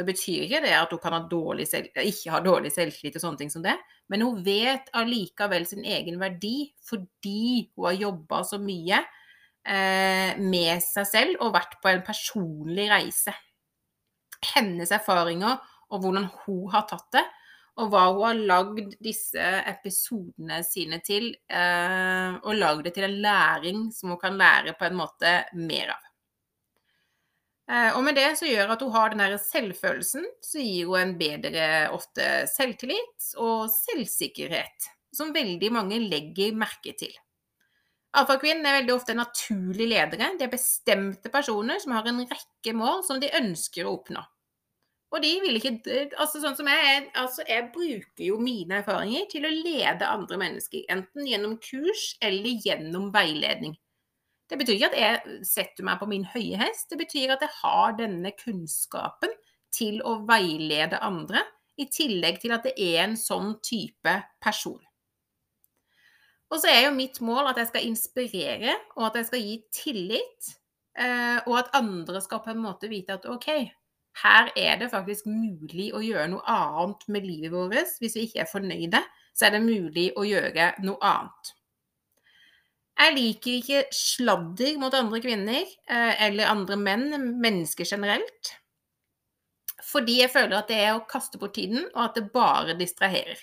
[0.00, 3.24] Så betyr ikke det at hun kan ha dårlig selv, ikke ha dårlig selvtillit og
[3.26, 3.74] sånne ting som det,
[4.08, 9.02] men hun vet allikevel sin egen verdi fordi hun har jobba så mye
[9.68, 13.34] eh, med seg selv og vært på en personlig reise.
[14.54, 15.60] Hennes erfaringer
[15.90, 17.26] og hvordan hun har tatt det,
[17.80, 23.20] og hva hun har lagd disse episodene sine til, eh, og lagd det til en
[23.20, 26.09] læring som hun kan lære på en måte mer av.
[27.70, 30.98] Eh, og med det så gjør at hun har den der selvfølelsen, så gir hun
[30.98, 37.14] en bedre ofte selvtillit og selvsikkerhet, som veldig mange legger merke til.
[38.18, 40.32] Alfakvinnen er veldig ofte naturlige ledere.
[40.38, 44.24] De er bestemte personer som har en rekke mål som de ønsker å oppnå.
[45.10, 45.72] Og de vil ikke
[46.22, 50.84] altså sånn som jeg, altså jeg bruker jo mine erfaringer til å lede andre mennesker,
[50.90, 53.74] enten gjennom kurs eller gjennom veiledning.
[54.50, 57.54] Det betyr ikke at jeg setter meg på min høye hest, det betyr at jeg
[57.60, 59.32] har denne kunnskapen
[59.70, 61.44] til å veilede andre,
[61.80, 64.80] i tillegg til at det er en sånn type person.
[66.50, 69.54] Og så er jo mitt mål at jeg skal inspirere, og at jeg skal gi
[69.72, 70.50] tillit,
[70.98, 73.48] eh, og at andre skal på en måte vite at OK,
[74.24, 77.94] her er det faktisk mulig å gjøre noe annet med livet vårt.
[78.02, 79.00] Hvis vi ikke er fornøyde,
[79.32, 81.54] så er det mulig å gjøre noe annet.
[83.00, 87.06] Jeg liker ikke sladder mot andre kvinner eh, eller andre menn,
[87.40, 88.50] mennesker generelt.
[89.90, 93.40] Fordi jeg føler at det er å kaste bort tiden, og at det bare distraherer.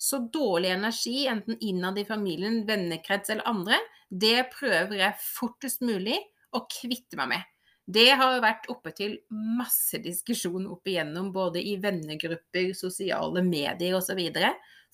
[0.00, 6.16] Så dårlig energi, enten innad i familien, vennekrets eller andre, det prøver jeg fortest mulig
[6.56, 7.50] å kvitte meg med.
[7.90, 14.20] Det har vært oppe til masse diskusjon opp igjennom, både i vennegrupper, sosiale medier osv.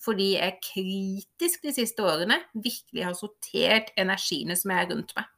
[0.01, 5.29] Fordi jeg kritisk de siste årene virkelig har sortert energiene som er rundt meg.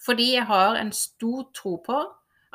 [0.00, 1.98] Fordi jeg har en stor tro på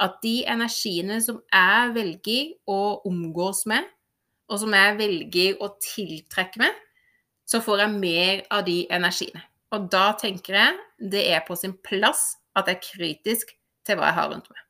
[0.01, 3.85] at de energiene som jeg velger å omgås med,
[4.51, 6.73] og som jeg velger å tiltrekke meg,
[7.45, 9.41] så får jeg mer av de energiene.
[9.73, 13.53] Og da tenker jeg det er på sin plass at jeg kritisk
[13.85, 14.61] til hva jeg har rundt meg.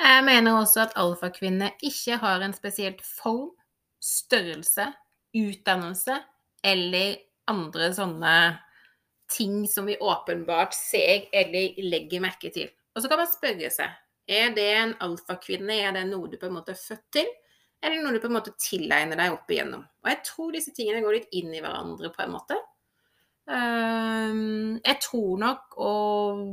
[0.00, 3.50] Jeg mener også at alfakvinner ikke har en spesielt form,
[4.00, 4.86] størrelse,
[5.36, 6.16] utdannelse
[6.64, 7.16] eller
[7.48, 8.34] andre sånne
[9.30, 12.68] ting som vi åpenbart ser eller legger merke til.
[12.94, 13.96] Og så kan man spørre seg
[14.30, 17.30] er det en alfakvinne, er det noe du på en måte er født til,
[17.80, 19.86] eller noe du på en måte tilegner deg opp igjennom.
[20.04, 22.58] Og jeg tror disse tingene går litt inn i hverandre på en måte.
[23.50, 26.44] Ehm, jeg tror nok, og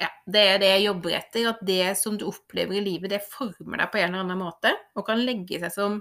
[0.00, 3.22] ja, det er det jeg jobber etter, at det som du opplever i livet, det
[3.28, 6.00] former deg på en eller annen måte, og kan legge seg som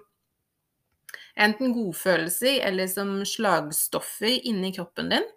[1.35, 5.27] enten godfølelser eller som slagstoffer inni kroppen din.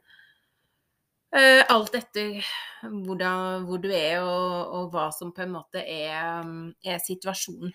[1.28, 2.38] Uh, alt etter
[2.80, 6.48] hvor, da, hvor, du er og, og, hva som på en måte er,
[6.80, 7.74] er situasjonen.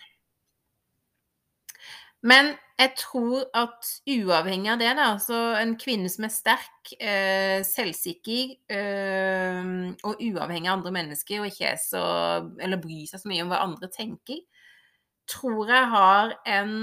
[2.24, 7.60] Men jeg tror at uavhengig av det, da, så en kvinne som er sterk, eh,
[7.68, 9.68] selvsikker eh,
[10.08, 12.04] og uavhengig av andre mennesker, og ikke så
[12.64, 14.40] Eller bryr seg så mye om hva andre tenker,
[15.30, 16.74] tror jeg har en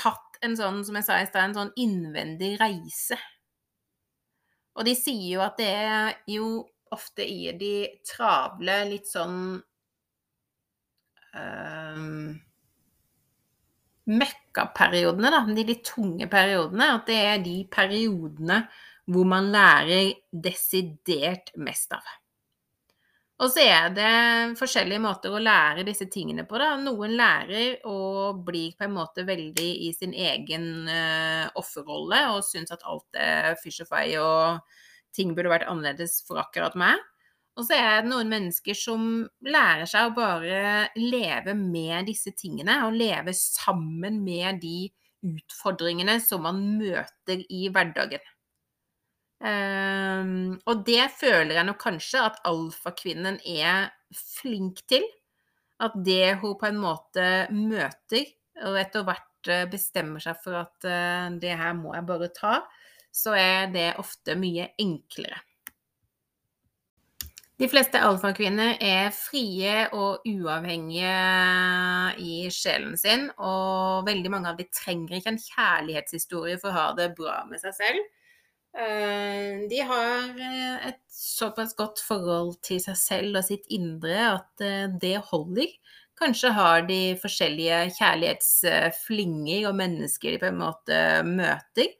[0.00, 3.18] hatt en sånn, som jeg sa i stad, en sånn innvendig reise.
[4.78, 6.46] Og de sier jo at det er jo
[6.94, 7.74] ofte i de
[8.08, 9.58] travle, litt sånn
[11.34, 12.38] um,
[14.08, 18.62] møkkaperiodene, da, de litt tunge periodene, at det er de periodene
[19.10, 22.06] hvor man lærer desidert mest av.
[23.40, 24.10] Og så er det
[24.60, 26.58] forskjellige måter å lære disse tingene på.
[26.60, 26.74] Da.
[26.76, 32.74] Noen lærer og blir på en måte veldig i sin egen uh, offerrolle og syns
[32.74, 34.76] at alt er fysj og fei og
[35.16, 37.00] ting burde vært annerledes for akkurat meg.
[37.58, 39.06] Og så er det noen mennesker som
[39.44, 44.88] lærer seg å bare leve med disse tingene, og leve sammen med de
[45.26, 48.22] utfordringene som man møter i hverdagen.
[49.40, 55.06] Um, og det føler jeg nok kanskje at alfakvinnen er flink til.
[55.80, 57.22] at det hun på en måte
[57.56, 58.26] møter,
[58.68, 62.58] og etter hvert eh, bestemmer seg for at uh, det her må jeg bare ta,
[63.08, 65.40] så er det ofte mye enklere.
[67.60, 71.10] De fleste alfakvinner er frie og uavhengige
[72.24, 76.86] i sjelen sin, og veldig mange av dem trenger ikke en kjærlighetshistorie for å ha
[76.96, 78.08] det bra med seg selv.
[78.80, 84.64] Eh, de har eh, et såpass godt forhold til seg selv og sitt indre at
[84.64, 85.68] eh, det holder.
[86.16, 91.92] Kanskje har de forskjellige kjærlighetsflinger og mennesker de på en måte møter.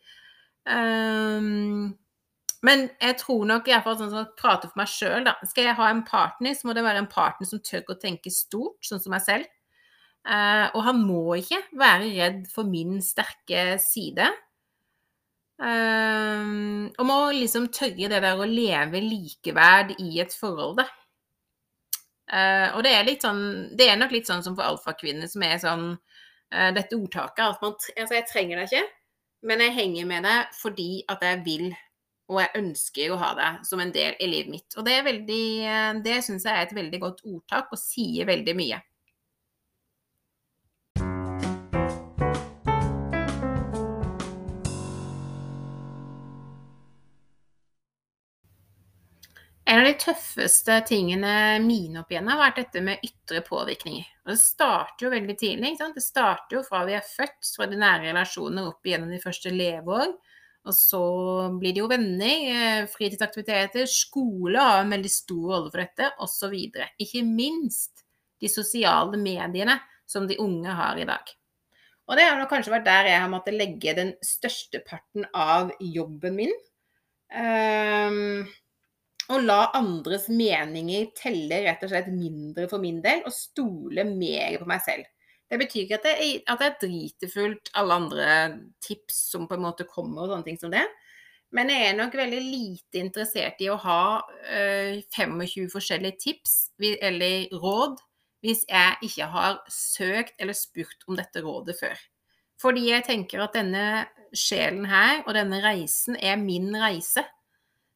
[2.66, 5.32] Men jeg tror nok, i hvert fall sånn som jeg prater for meg sjøl, da
[5.48, 8.32] Skal jeg ha en partner, så må det være en partner som tør å tenke
[8.34, 9.48] stort, sånn som meg selv.
[10.20, 14.28] Uh, og han må ikke være redd for min sterke side.
[15.60, 20.88] Uh, og må liksom tørre det der å leve likeverd i et forhold, da.
[22.30, 23.42] Uh, og det er sånn
[23.74, 25.88] Det er nok litt sånn som for alfakvinner, som er sånn
[26.50, 28.92] Dette ordtaket at man Altså, jeg trenger deg ikke,
[29.50, 31.66] men jeg henger med deg fordi at jeg vil
[32.30, 34.76] og jeg ønsker å ha det som en del i livet mitt.
[34.78, 35.46] Og det, veldig,
[36.04, 38.78] det syns jeg er et veldig godt ordtak, og sier veldig mye.
[49.70, 54.06] En av de tøffeste tingene mine opp igjen har vært dette med ytre påvirkninger.
[54.24, 55.76] Og det starter jo veldig tidlig.
[55.78, 59.52] Det starter jo fra vi er født, fra de nære relasjoner opp igjennom de første
[59.54, 60.10] leveår
[60.68, 61.02] og så
[61.56, 66.56] blir det jo venner, eh, fritidsaktiviteter, skole har en veldig stor rolle for dette, osv.
[67.00, 68.04] Ikke minst
[68.40, 71.32] de sosiale mediene som de unge har i dag.
[72.10, 76.34] Og det har kanskje vært der jeg har måttet legge den største parten av jobben
[76.40, 76.56] min.
[77.30, 78.48] Um,
[79.30, 84.58] og la andres meninger telle rett og slett mindre for min del, og stole mer
[84.58, 85.06] på meg selv.
[85.50, 88.26] Det betyr ikke at det, at det er dritefullt alle andre
[88.84, 90.84] tips som på en måte kommer, og sånne ting som det.
[91.50, 97.50] Men jeg er nok veldig lite interessert i å ha øh, 25 forskjellige tips eller
[97.58, 97.98] råd
[98.44, 101.98] hvis jeg ikke har søkt eller spurt om dette rådet før.
[102.60, 107.26] Fordi jeg tenker at denne sjelen her og denne reisen er min reise.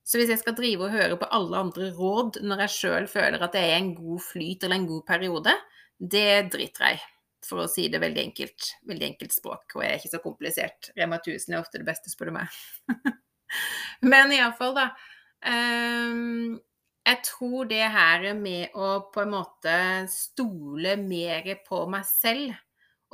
[0.04, 3.40] Så hvis jeg skal drive og høre på alle andre råd når jeg sjøl føler
[3.40, 5.58] at det er en god flyt eller en god periode,
[6.00, 7.13] det driter jeg i
[7.46, 8.70] for å si det veldig enkelt.
[8.90, 10.90] Veldig enkelt språk, og er ikke så komplisert.
[10.98, 12.60] Rema 1000 er ofte det beste, spør du meg.
[14.12, 14.90] Men iallfall, da.
[15.44, 16.60] Um,
[17.04, 19.74] jeg tror det her med å på en måte
[20.08, 22.54] stole mer på meg selv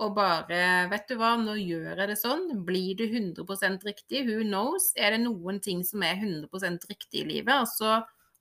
[0.01, 2.47] og bare Vet du hva, nå gjør jeg det sånn.
[2.65, 4.23] Blir det 100% riktig?
[4.29, 4.91] Who knows?
[4.97, 7.53] Er det noen ting som er 100% riktig i livet?
[7.53, 7.99] Altså,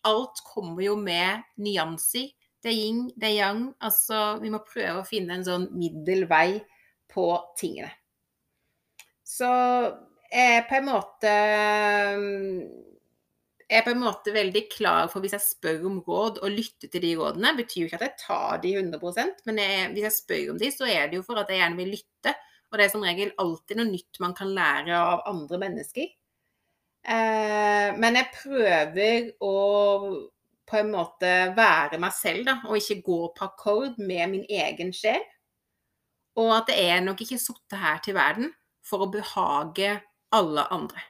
[0.07, 2.29] alt kommer jo med nyanser
[2.63, 3.63] det er yin, det er yang.
[3.85, 6.59] Altså, vi må prøve å finne en sånn middelvei
[7.09, 7.25] på
[7.59, 7.91] tingene.
[9.25, 9.49] Så
[10.29, 11.33] jeg er på en måte
[13.69, 16.89] jeg er på en måte veldig klar for hvis jeg spør om råd og lytter
[16.89, 17.53] til de rådene.
[17.57, 20.71] betyr jo ikke at jeg tar de 100% men jeg, hvis jeg spør om de,
[20.73, 22.33] så er det jo for at jeg gjerne vil lytte.
[22.69, 26.09] Og det er som regel alltid noe nytt man kan lære av andre mennesker.
[27.09, 29.53] Eh, men jeg prøver å
[30.69, 34.93] på en måte være meg selv, da, og ikke gå på akkord med min egen
[34.95, 35.21] sjel.
[36.39, 38.51] Og at det er nok ikke sittet her til verden
[38.85, 39.97] for å behage
[40.35, 41.01] alle andre.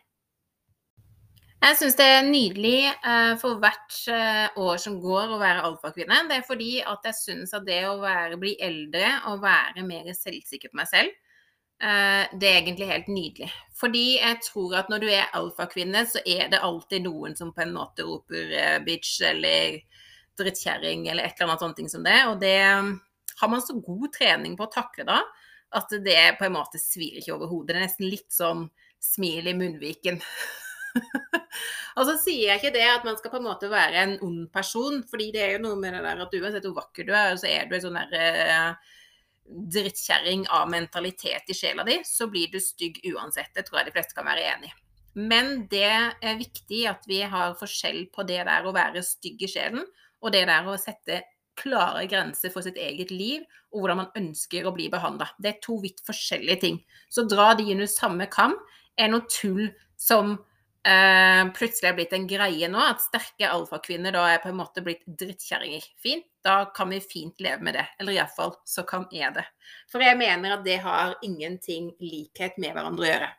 [1.59, 6.21] Jeg syns det er nydelig eh, for hvert eh, år som går å være alfakvinne.
[6.29, 10.07] Det er fordi at jeg syns at det å være, bli eldre og være mer
[10.15, 11.11] selvsikker på meg selv,
[11.79, 13.47] det er egentlig helt nydelig.
[13.79, 17.63] Fordi jeg tror at når du er alfakvinne, så er det alltid noen som på
[17.63, 19.77] en måte roper eh, bitch eller
[20.39, 22.17] drittkjerring eller et eller annet sånt som det.
[22.27, 22.93] Og det um,
[23.39, 25.21] har man så god trening på å takle da,
[25.79, 27.73] at det på en måte svir ikke over hodet.
[27.73, 28.67] Det er nesten litt sånn
[28.99, 30.19] smil i munnviken.
[31.97, 34.47] og så sier jeg ikke det at man skal på en måte være en ond
[34.51, 37.39] person, fordi det er jo noe med det der at uansett hvor vakker du er,
[37.39, 38.95] så er du en sånn derre uh,
[39.49, 43.51] drittkjerring av mentalitet i sjela di, så blir du stygg uansett.
[43.55, 44.75] Det tror jeg de fleste kan være enig i.
[45.19, 49.49] Men det er viktig at vi har forskjell på det der å være stygg i
[49.51, 49.87] sjelen,
[50.21, 51.23] og det der å sette
[51.59, 53.43] klare grenser for sitt eget liv,
[53.73, 55.27] og hvordan man ønsker å bli behandla.
[55.37, 56.77] Det er to vidt forskjellige ting.
[57.11, 58.55] Så dra de under samme kam
[58.99, 59.67] er noe tull
[59.99, 60.37] som
[60.87, 64.83] eh, plutselig er blitt en greie nå, at sterke alfakvinner da er på en måte
[64.85, 65.85] blitt drittkjerringer.
[65.99, 67.85] Fint, da kan vi fint leve med det.
[67.99, 69.45] Eller iallfall så kan jeg det.
[69.91, 73.29] For jeg mener at det har ingenting likhet med hverandre å gjøre.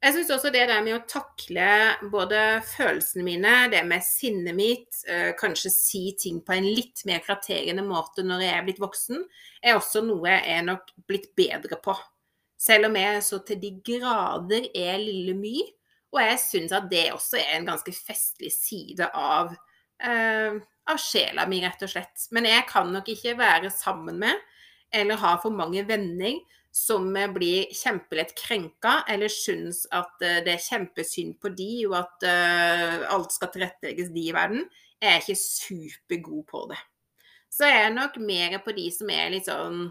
[0.00, 1.64] Jeg syns også det der med å takle
[2.08, 7.20] både følelsene mine, det med sinnet mitt, eh, kanskje si ting på en litt mer
[7.20, 9.20] kraterende måte når jeg er blitt voksen,
[9.60, 11.92] er også noe jeg er nok blitt bedre på.
[12.56, 15.60] Selv om jeg så til de grader er lille My,
[16.16, 19.52] og jeg syns at det også er en ganske festlig side av,
[20.00, 20.56] eh,
[20.88, 22.28] av sjela mi, rett og slett.
[22.34, 24.46] Men jeg kan nok ikke være sammen med
[24.90, 26.40] eller ha for mange venner
[26.74, 32.26] som blir kjempelett krenka, eller syns at eh, det er kjempesynd på de, og at
[32.30, 34.68] uh, alt skal tilrettelegges de i verden,
[35.00, 36.78] jeg er ikke supergod på det.
[37.50, 39.88] Så jeg er nok mer på de som er litt sånn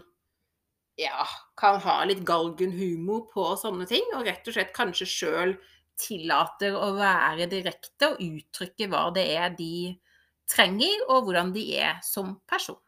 [1.00, 1.24] Ja,
[1.56, 5.54] kan ha litt galgenhumor på sånne ting, og rett og slett kanskje sjøl
[6.00, 9.92] tillater å være direkte og uttrykke hva det er de
[10.50, 12.80] trenger, og hvordan de er som person.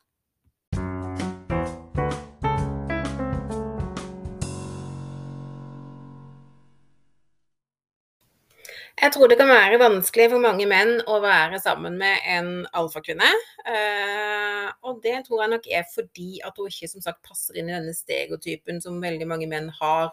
[9.02, 13.30] Jeg tror det kan være vanskelig for mange menn å være sammen med en alfakvinne.
[13.66, 17.70] Eh, og det tror jeg nok er fordi at hun ikke som sagt passer inn
[17.70, 20.12] i denne stereotypen som veldig mange menn har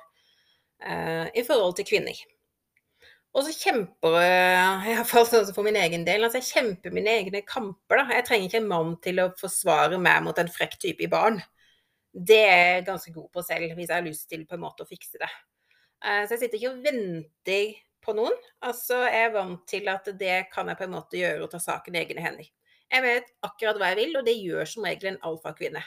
[0.81, 2.17] eh, i forhold til kvinner.
[3.37, 8.01] Og så kjemper iallfall sånn for min egen del, altså jeg kjemper mine egne kamper.
[8.01, 8.15] da.
[8.17, 11.37] Jeg trenger ikke en mann til å forsvare meg mot en frekk type i barn.
[12.09, 14.81] Det er jeg ganske god på selv, hvis jeg har lyst til på en måte
[14.85, 15.29] å fikse det.
[16.01, 18.35] Eh, så jeg sitter ikke og venter på noen.
[18.65, 21.61] Altså, jeg er vant til at det kan jeg på en måte gjøre og ta
[21.61, 22.49] saken i egne hender.
[22.89, 25.85] Jeg vet akkurat hva jeg vil, og det gjør som regel en alfakvinne.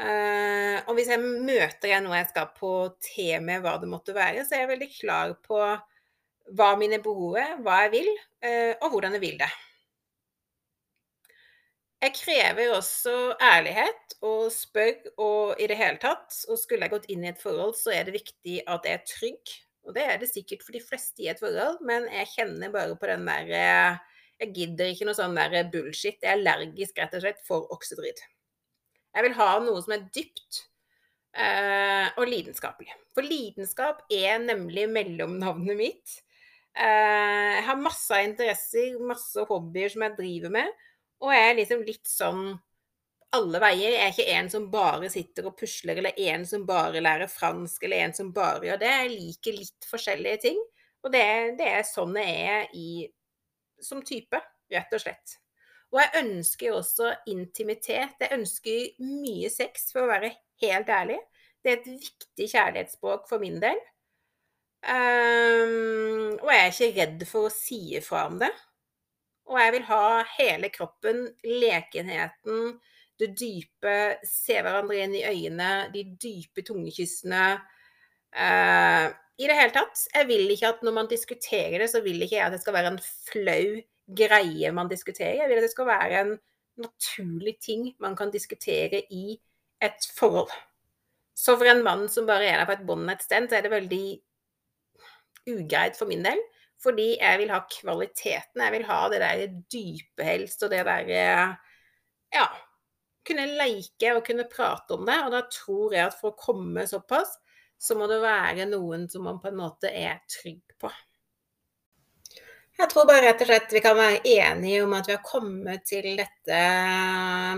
[0.00, 2.70] Uh, og hvis jeg møter en noe jeg skal på
[3.04, 5.58] temaet hva det måtte være, så er jeg veldig klar på
[6.56, 8.12] hva mine behov er, hva jeg vil,
[8.46, 9.50] uh, og hvordan jeg vil det.
[12.00, 13.14] Jeg krever også
[13.44, 16.32] ærlighet og spør og i det hele tatt.
[16.48, 19.04] Og skulle jeg gått inn i et forhold, så er det viktig at jeg er
[19.04, 22.72] trygg og det er det sikkert for de fleste i et forhold, men jeg kjenner
[22.72, 24.00] bare på den der eh,
[24.40, 26.16] Jeg gidder ikke noe sånn der bullshit.
[26.22, 28.22] Jeg er allergisk rett og slett for oksedryd.
[29.12, 30.62] Jeg vil ha noe som er dypt
[31.34, 32.94] eh, og lidenskapelig.
[33.12, 36.14] For lidenskap er nemlig mellomnavnet mitt.
[36.80, 40.84] Eh, jeg har masse interesser, masse hobbyer som jeg driver med,
[41.20, 42.44] og jeg er liksom litt sånn
[43.36, 43.92] alle veier.
[43.94, 47.84] Jeg er ikke en som bare sitter og pusler, eller en som bare lærer fransk,
[47.84, 48.94] eller en som bare gjør det.
[49.02, 50.62] Jeg liker litt forskjellige ting.
[51.04, 51.26] Og det,
[51.60, 52.88] det er sånn jeg er i,
[53.80, 54.40] som type,
[54.72, 55.36] rett og slett.
[55.90, 58.18] Og jeg ønsker jo også intimitet.
[58.20, 60.32] Jeg ønsker mye sex, for å være
[60.64, 61.18] helt ærlig.
[61.60, 63.80] Det er et viktig kjærlighetsspråk for min del.
[64.80, 68.50] Um, og jeg er ikke redd for å si ifra om det.
[69.50, 70.04] Og jeg vil ha
[70.38, 72.76] hele kroppen, lekenheten,
[73.20, 77.44] det dype, se hverandre inn i øynene, de dype tungekyssene.
[78.32, 79.10] Uh,
[79.40, 80.06] I det hele tatt.
[80.14, 82.78] Jeg vil ikke at når man diskuterer det, så vil ikke jeg at det skal
[82.78, 85.42] være en flau greie man diskuterer.
[85.42, 86.34] Jeg vil at det skal være en
[86.80, 89.36] naturlig ting man kan diskutere i
[89.82, 90.52] et forhold.
[91.36, 93.64] Så for en mann som bare er der på et bånd et sted, så er
[93.64, 94.04] det veldig
[95.48, 96.40] ugreit for min del.
[96.80, 98.62] Fordi jeg vil ha kvaliteten.
[98.64, 101.24] Jeg vil ha det der dype helst, og det derre
[102.30, 102.46] Ja,
[103.26, 105.18] kunne leke og kunne prate om det.
[105.26, 107.36] Og da tror jeg at for å komme såpass,
[107.80, 110.90] så må det være noen som man på en måte er trygg på.
[112.80, 115.82] Jeg tror bare rett og slett vi kan være enige om at vi har kommet
[115.88, 116.60] til dette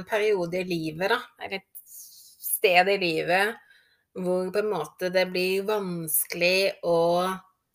[0.09, 1.21] periode i livet, da.
[1.45, 1.93] Eller et
[2.43, 3.61] sted i livet
[4.19, 6.99] hvor på en måte det blir vanskelig å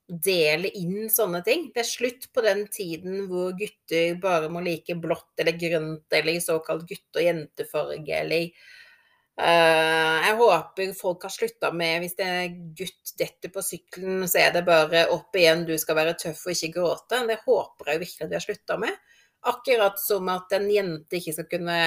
[0.08, 1.68] dele inn sånne ting.
[1.76, 6.38] Det er slutt på den tiden hvor gutter bare må like blått eller grønt eller
[6.38, 8.48] i såkalt gutte- og jentefarge eller
[9.42, 14.46] uh, Jeg håper folk har slutta med hvis det er gutt detter på sykkelen, så
[14.46, 17.22] er det bare opp igjen, du skal være tøff og ikke gråte.
[17.28, 19.06] Det håper jeg virkelig at vi har slutta med.
[19.48, 21.82] Akkurat som at en jente ikke skal kunne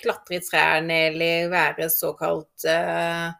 [0.00, 3.32] klatre i trærne eller være såkalt uh,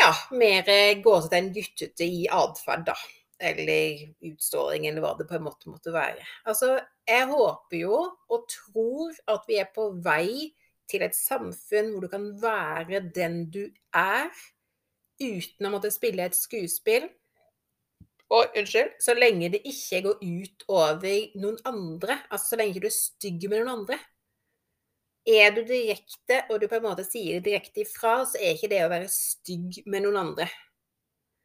[0.00, 0.72] ja, mer
[1.04, 2.96] gåsete enn guttete i atferd, da
[3.42, 6.24] eller utstråling, eller hva det på en måte måtte være.
[6.48, 6.76] Altså,
[7.08, 10.52] jeg håper jo og tror at vi er på vei
[10.90, 13.64] til et samfunn hvor du kan være den du
[13.96, 14.30] er,
[15.22, 17.08] uten å måtte spille et skuespill.
[18.32, 22.88] Og unnskyld, så lenge det ikke går ut over noen andre, altså så lenge du
[22.88, 23.98] er stygg med noen andre.
[25.28, 28.80] Er du direkte, og du på en måte sier direkte ifra, så er ikke det
[28.82, 30.48] å være stygg med noen andre.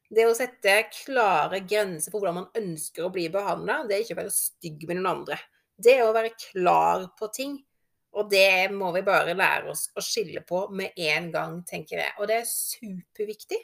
[0.07, 4.15] Det å sette klare grenser for hvordan man ønsker å bli behandla, det er ikke
[4.15, 5.39] å være stygg med noen andre.
[5.77, 7.57] Det er å være klar på ting.
[8.17, 12.13] Og det må vi bare lære oss å skille på med en gang, tenker jeg.
[12.17, 13.59] Og det er superviktig.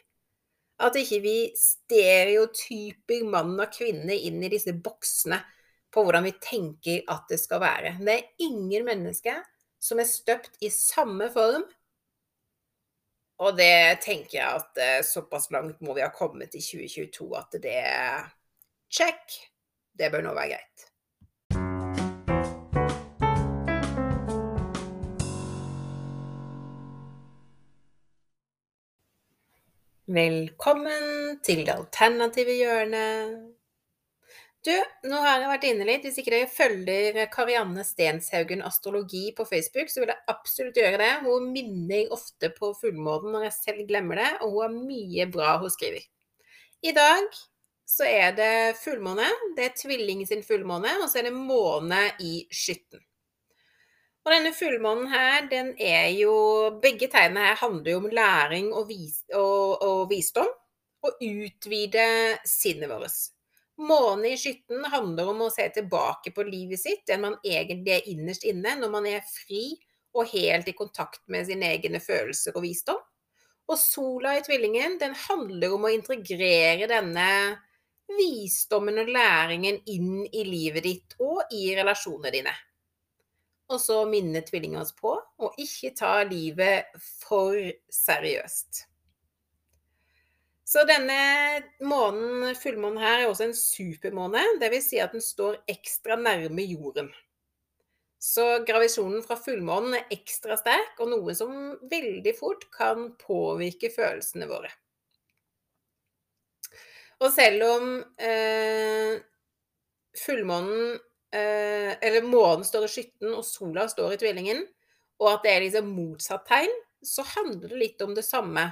[0.83, 5.39] At ikke vi stereotyper mann og kvinne inn i disse boksene
[5.93, 7.95] på hvordan vi tenker at det skal være.
[8.01, 9.41] Det er ingen mennesker
[9.83, 11.65] som er støpt i samme form.
[13.43, 17.57] Og det tenker jeg at eh, såpass langt må vi ha kommet i 2022 at
[17.63, 18.29] det er
[18.87, 19.35] check.
[19.91, 20.85] Det bør nå være greit.
[30.13, 33.52] Velkommen til det alternative hjørnet.
[34.63, 34.71] Du,
[35.11, 36.05] nå har jeg vært inne litt.
[36.07, 41.09] Hvis ikke dere følger Karianne Stenshaugen astrologi på Facebook, så vil jeg absolutt gjøre det.
[41.25, 45.57] Hun minner ofte på fullmånen når jeg selv glemmer det, og hun har mye bra
[45.59, 46.05] hun skriver.
[46.83, 47.27] I dag
[47.87, 49.27] så er det fullmåne.
[49.57, 53.03] Det er tvilling sin fullmåne, og så er det måne i skytten.
[54.23, 56.33] Og denne fullmånen her, den er jo
[56.79, 60.47] Begge tegnene her handler jo om læring og, vis, og, og visdom.
[61.03, 62.07] Og utvide
[62.47, 63.33] sinnet vårt.
[63.83, 68.11] Månen i skytten handler om å se tilbake på livet sitt, den man egentlig er
[68.13, 69.73] innerst inne, når man er fri
[70.13, 73.01] og helt i kontakt med sine egne følelser og visdom.
[73.67, 77.27] Og sola i tvillingen, den handler om å integrere denne
[78.13, 82.55] visdommen og læringen inn i livet ditt og i relasjonene dine.
[83.71, 86.91] Og så minner tvillingen oss på å ikke ta livet
[87.23, 87.55] for
[87.89, 88.85] seriøst.
[90.73, 91.17] Så denne
[91.85, 94.41] månen, fullmånen her, er også en supermåne.
[94.61, 94.87] Dvs.
[94.89, 97.11] Si at den står ekstra nærme jorden.
[98.23, 104.47] Så gravisjonen fra fullmånen er ekstra sterk, og noe som veldig fort kan påvirke følelsene
[104.49, 104.71] våre.
[107.21, 109.19] Og selv om eh,
[110.17, 110.95] fullmånen
[111.31, 114.65] eh, Eller månen står i skytten, og sola står i tvillingen,
[115.21, 116.73] og at det er liksom motsatt tegn,
[117.05, 118.71] så handler det litt om det samme.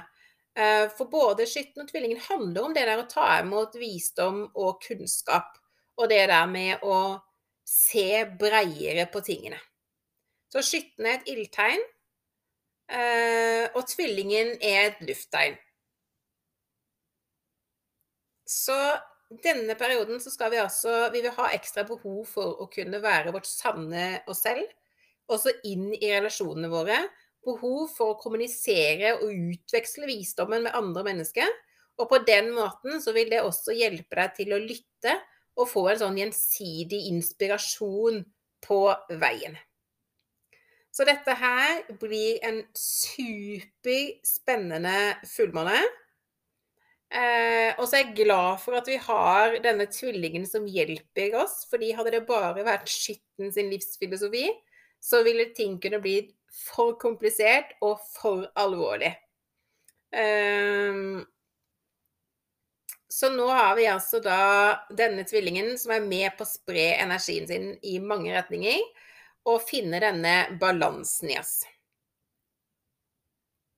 [0.54, 4.82] Eh, for både skytten og tvillingen handler om det der å ta imot visdom og
[4.84, 5.56] kunnskap.
[5.96, 7.20] Og det der med å
[7.68, 9.60] se breiere på tingene.
[10.52, 11.80] Så skytten er et ildtegn,
[12.92, 15.56] eh, og tvillingen er et lufttegn.
[18.44, 18.76] Så
[19.42, 23.32] denne perioden så skal vi altså Vi vil ha ekstra behov for å kunne være
[23.32, 24.68] vårt sanne oss selv.
[25.32, 26.98] Også inn i relasjonene våre.
[27.42, 31.48] Behov for å kommunisere og utveksle visdommen med andre mennesker.
[32.00, 35.12] Og på den måten så vil det også hjelpe deg til å lytte
[35.58, 38.16] og få en sånn gjensidig inspirasjon
[38.64, 38.80] på
[39.20, 39.54] veien.
[40.92, 41.70] Så dette her
[42.00, 45.82] blir en superspennende fullmåne.
[47.12, 51.66] Eh, og så er jeg glad for at vi har denne tvillingen som hjelper oss.
[51.68, 54.50] fordi hadde det bare vært skytten sin livsfilosofi,
[55.00, 59.12] så ville ting kunne bli for komplisert og for alvorlig.
[60.12, 61.22] Um,
[63.12, 64.40] så nå har vi altså da
[64.96, 68.80] denne tvillingen som er med på å spre energien sin i mange retninger,
[69.48, 71.62] og finne denne balansen i oss.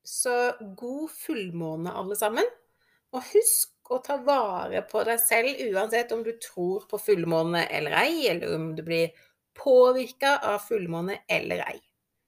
[0.05, 0.35] Så
[0.77, 2.45] god fullmåne, alle sammen.
[3.15, 7.97] Og husk å ta vare på deg selv, uansett om du tror på fullmåne eller
[8.03, 9.15] ei, eller om du blir
[9.57, 11.79] påvirka av fullmåne eller ei.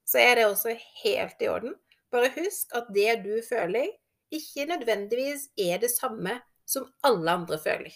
[0.08, 1.76] Så er det også helt i orden.
[2.12, 3.89] Bare husk at det du føler,
[4.32, 7.91] ikke nødvendigvis er det samme som alle andre føler.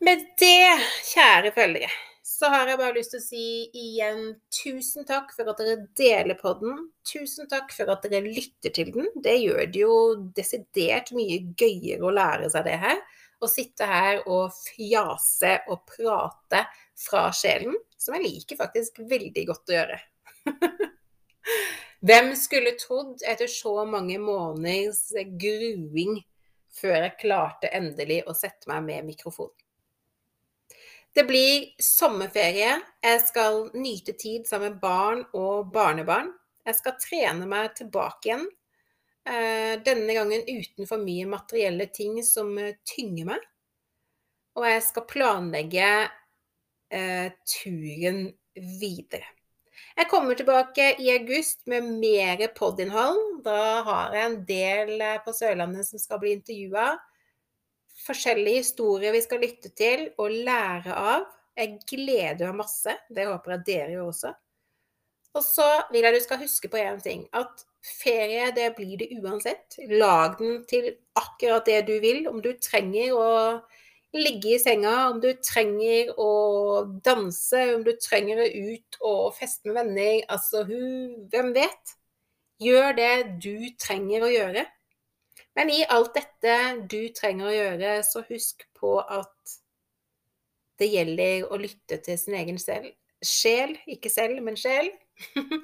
[0.00, 0.80] Med det,
[1.12, 1.90] kjære følgere,
[2.40, 4.20] så har jeg bare lyst til å si igjen
[4.54, 6.86] tusen takk for at dere deler podden.
[7.04, 9.10] Tusen takk for at dere lytter til den.
[9.20, 9.96] Det gjør det jo
[10.38, 13.02] desidert mye gøyere å lære seg det her.
[13.44, 16.64] Å sitte her og fjase og prate
[16.96, 20.00] fra sjelen, som jeg liker faktisk veldig godt å gjøre.
[22.08, 26.22] Hvem skulle trodd etter så mange måneders gruing
[26.72, 29.52] før jeg klarte endelig å sette meg med mikrofon?
[31.14, 32.76] Det blir sommerferie.
[33.02, 36.30] Jeg skal nyte tid sammen med barn og barnebarn.
[36.66, 38.46] Jeg skal trene meg tilbake igjen.
[39.26, 43.48] Eh, denne gangen uten for mye materielle ting som eh, tynger meg.
[44.58, 45.90] Og jeg skal planlegge
[46.94, 49.26] eh, turen videre.
[49.98, 53.40] Jeg kommer tilbake i august med mer podinnhold.
[53.44, 56.92] Da har jeg en del på Sørlandet som skal bli intervjua
[58.06, 61.26] forskjellige historier vi skal lytte til og lære av.
[61.58, 62.94] Jeg gleder meg masse.
[63.10, 64.32] Det håper jeg dere gjør også.
[65.38, 67.26] Og så vil jeg du skal huske på én ting.
[67.36, 69.78] At ferie, det blir det uansett.
[69.90, 72.26] Lag den til akkurat det du vil.
[72.28, 73.28] Om du trenger å
[74.16, 76.32] ligge i senga, om du trenger å
[77.04, 81.96] danse, om du trenger å ut og feste med venner, altså hun Hvem vet?
[82.60, 84.66] Gjør det du trenger å gjøre.
[85.58, 86.56] Men i alt dette
[86.90, 89.56] du trenger å gjøre, så husk på at
[90.80, 92.92] det gjelder å lytte til sin egen selv.
[93.20, 93.74] sjel.
[93.90, 94.88] Ikke selv, men sjel.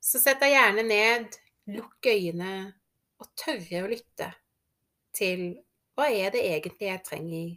[0.00, 1.34] Så sett deg gjerne ned,
[1.74, 2.70] lukk øynene
[3.20, 4.30] og tørre å lytte
[5.12, 5.42] til
[5.98, 7.50] hva er det egentlig jeg trenger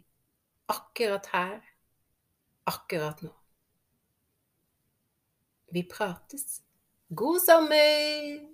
[0.74, 1.62] akkurat her,
[2.68, 3.32] akkurat nå.
[5.72, 6.60] Vi prates.
[7.08, 8.53] God sommer!